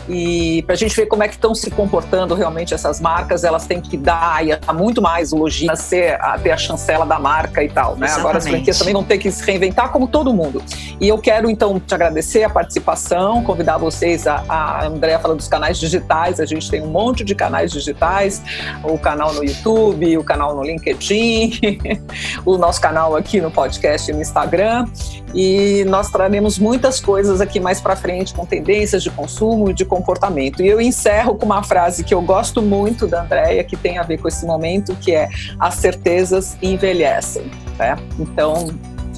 E 0.08 0.60
para 0.62 0.74
a 0.74 0.76
gente 0.76 0.96
ver 0.96 1.06
como 1.06 1.22
é 1.22 1.28
que 1.28 1.34
estão 1.34 1.54
se 1.54 1.70
comportando 1.70 2.34
realmente 2.34 2.74
essas 2.74 3.00
marcas, 3.00 3.44
elas 3.44 3.64
têm 3.64 3.80
que 3.80 3.96
dar 3.96 4.44
e 4.44 4.50
muito 4.74 5.00
mais 5.00 5.32
o 5.32 5.36
logística, 5.36 5.76
ser, 5.76 6.20
a 6.20 6.36
ter 6.36 6.50
a 6.50 6.56
chancela 6.56 7.06
da 7.06 7.20
marca 7.20 7.62
e 7.62 7.68
tal, 7.68 7.94
né? 7.96 8.08
Agora 8.24 8.38
as 8.38 8.46
franquias 8.46 8.78
também 8.78 8.94
vão 8.94 9.04
ter 9.04 9.18
que 9.18 9.30
se 9.30 9.44
reinventar 9.44 9.90
como 9.90 10.08
todo 10.08 10.32
mundo. 10.32 10.62
E 10.98 11.06
eu 11.06 11.18
quero 11.18 11.50
então 11.50 11.78
te 11.78 11.94
agradecer 11.94 12.42
a 12.42 12.48
participação, 12.48 13.44
convidar 13.44 13.76
vocês 13.76 14.26
a, 14.26 14.42
a 14.48 14.86
Andréa 14.86 15.18
fala 15.18 15.34
dos 15.34 15.46
canais 15.46 15.78
digitais, 15.78 16.40
a 16.40 16.46
gente 16.46 16.70
tem 16.70 16.82
um 16.82 16.88
monte 16.88 17.22
de 17.22 17.34
canais 17.34 17.70
digitais, 17.70 18.42
o 18.82 18.98
canal 18.98 19.34
no 19.34 19.44
YouTube, 19.44 20.16
o 20.16 20.24
canal 20.24 20.56
no 20.56 20.62
LinkedIn, 20.62 21.60
o 22.46 22.56
nosso 22.56 22.80
canal 22.80 23.14
aqui 23.14 23.40
no 23.40 23.50
podcast 23.50 24.10
e 24.10 24.14
no 24.14 24.22
Instagram. 24.22 24.86
E 25.34 25.84
nós 25.88 26.10
traremos 26.10 26.60
muitas 26.60 27.00
coisas 27.00 27.40
aqui 27.40 27.58
mais 27.58 27.80
para 27.80 27.96
frente 27.96 28.32
com 28.32 28.46
tendências 28.46 29.02
de 29.02 29.10
consumo 29.10 29.70
e 29.70 29.74
de 29.74 29.84
comportamento. 29.84 30.62
E 30.62 30.68
eu 30.68 30.80
encerro 30.80 31.34
com 31.34 31.44
uma 31.44 31.62
frase 31.62 32.04
que 32.04 32.14
eu 32.14 32.22
gosto 32.22 32.62
muito 32.62 33.06
da 33.06 33.22
Andréia, 33.22 33.64
que 33.64 33.76
tem 33.76 33.98
a 33.98 34.04
ver 34.04 34.18
com 34.18 34.28
esse 34.28 34.46
momento, 34.46 34.94
que 34.94 35.12
é 35.12 35.28
as 35.58 35.74
certezas 35.74 36.56
envelhecem. 36.62 37.50
Né? 37.76 37.96
Então, 38.18 38.68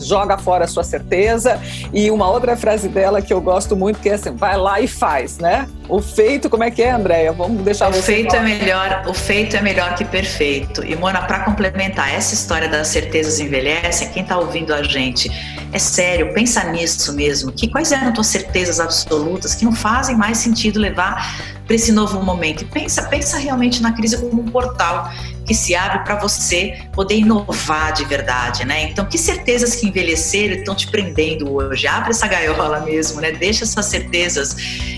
joga 0.02 0.36
fora 0.38 0.64
a 0.64 0.68
sua 0.68 0.84
certeza. 0.84 1.60
E 1.92 2.10
uma 2.10 2.28
outra 2.28 2.56
frase 2.56 2.88
dela 2.88 3.22
que 3.22 3.32
eu 3.32 3.40
gosto 3.40 3.76
muito, 3.76 4.00
que 4.00 4.08
é 4.08 4.14
assim, 4.14 4.34
vai 4.34 4.56
lá 4.56 4.80
e 4.80 4.88
faz, 4.88 5.38
né? 5.38 5.66
O 5.88 6.02
feito, 6.02 6.50
como 6.50 6.64
é 6.64 6.70
que 6.70 6.82
é, 6.82 6.90
Andréia? 6.90 7.32
Vamos 7.32 7.62
deixar 7.62 7.90
o 7.90 7.92
feito 7.94 8.30
falar. 8.32 8.42
é 8.42 8.58
melhor, 8.58 9.04
o 9.06 9.14
feito 9.14 9.56
é 9.56 9.62
melhor 9.62 9.94
que 9.94 10.04
perfeito. 10.04 10.84
E 10.84 10.96
Mona, 10.96 11.22
para 11.22 11.40
complementar 11.40 12.12
essa 12.12 12.34
história 12.34 12.68
das 12.68 12.88
certezas 12.88 13.38
envelhecem, 13.38 14.08
quem 14.10 14.22
está 14.22 14.38
ouvindo 14.38 14.74
a 14.74 14.82
gente, 14.82 15.30
é 15.72 15.78
sério, 15.78 16.32
pensa 16.34 16.64
nisso 16.64 17.14
mesmo. 17.14 17.52
Que 17.52 17.68
quais 17.68 17.92
eram 17.92 18.12
tuas 18.12 18.26
certezas 18.26 18.80
absolutas 18.80 19.54
que 19.54 19.64
não 19.64 19.72
fazem 19.72 20.16
mais 20.16 20.38
sentido 20.38 20.80
levar 20.80 21.55
para 21.66 21.74
esse 21.74 21.92
novo 21.92 22.22
momento? 22.22 22.64
Pensa, 22.66 23.02
pensa 23.02 23.38
realmente 23.38 23.82
na 23.82 23.92
crise 23.92 24.16
como 24.18 24.42
um 24.42 24.46
portal 24.46 25.10
que 25.44 25.54
se 25.54 25.74
abre 25.74 26.00
para 26.00 26.16
você 26.16 26.78
poder 26.92 27.16
inovar 27.16 27.92
de 27.92 28.04
verdade, 28.04 28.64
né? 28.64 28.84
Então, 28.84 29.04
que 29.04 29.18
certezas 29.18 29.76
que 29.76 29.86
envelheceram 29.86 30.56
estão 30.56 30.74
te 30.74 30.88
prendendo 30.88 31.52
hoje? 31.52 31.86
Abre 31.86 32.10
essa 32.10 32.26
gaiola 32.26 32.80
mesmo, 32.80 33.20
né? 33.20 33.32
Deixa 33.32 33.64
essas 33.64 33.86
certezas 33.86 34.56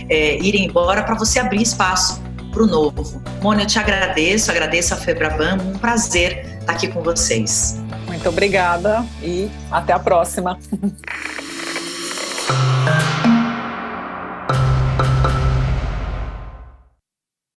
é, 0.08 0.38
irem 0.38 0.66
embora 0.66 1.02
para 1.02 1.14
você 1.14 1.38
abrir 1.38 1.62
espaço 1.62 2.22
para 2.52 2.62
o 2.62 2.66
novo. 2.66 3.22
Mônica, 3.42 3.64
eu 3.64 3.66
te 3.66 3.78
agradeço, 3.78 4.50
agradeço 4.50 4.94
a 4.94 4.96
Febraban, 4.96 5.58
um 5.62 5.78
prazer 5.78 6.58
estar 6.60 6.72
aqui 6.72 6.88
com 6.88 7.02
vocês. 7.02 7.78
Muito 8.06 8.28
obrigada 8.28 9.04
e 9.22 9.50
até 9.70 9.92
a 9.92 9.98
próxima. 9.98 10.58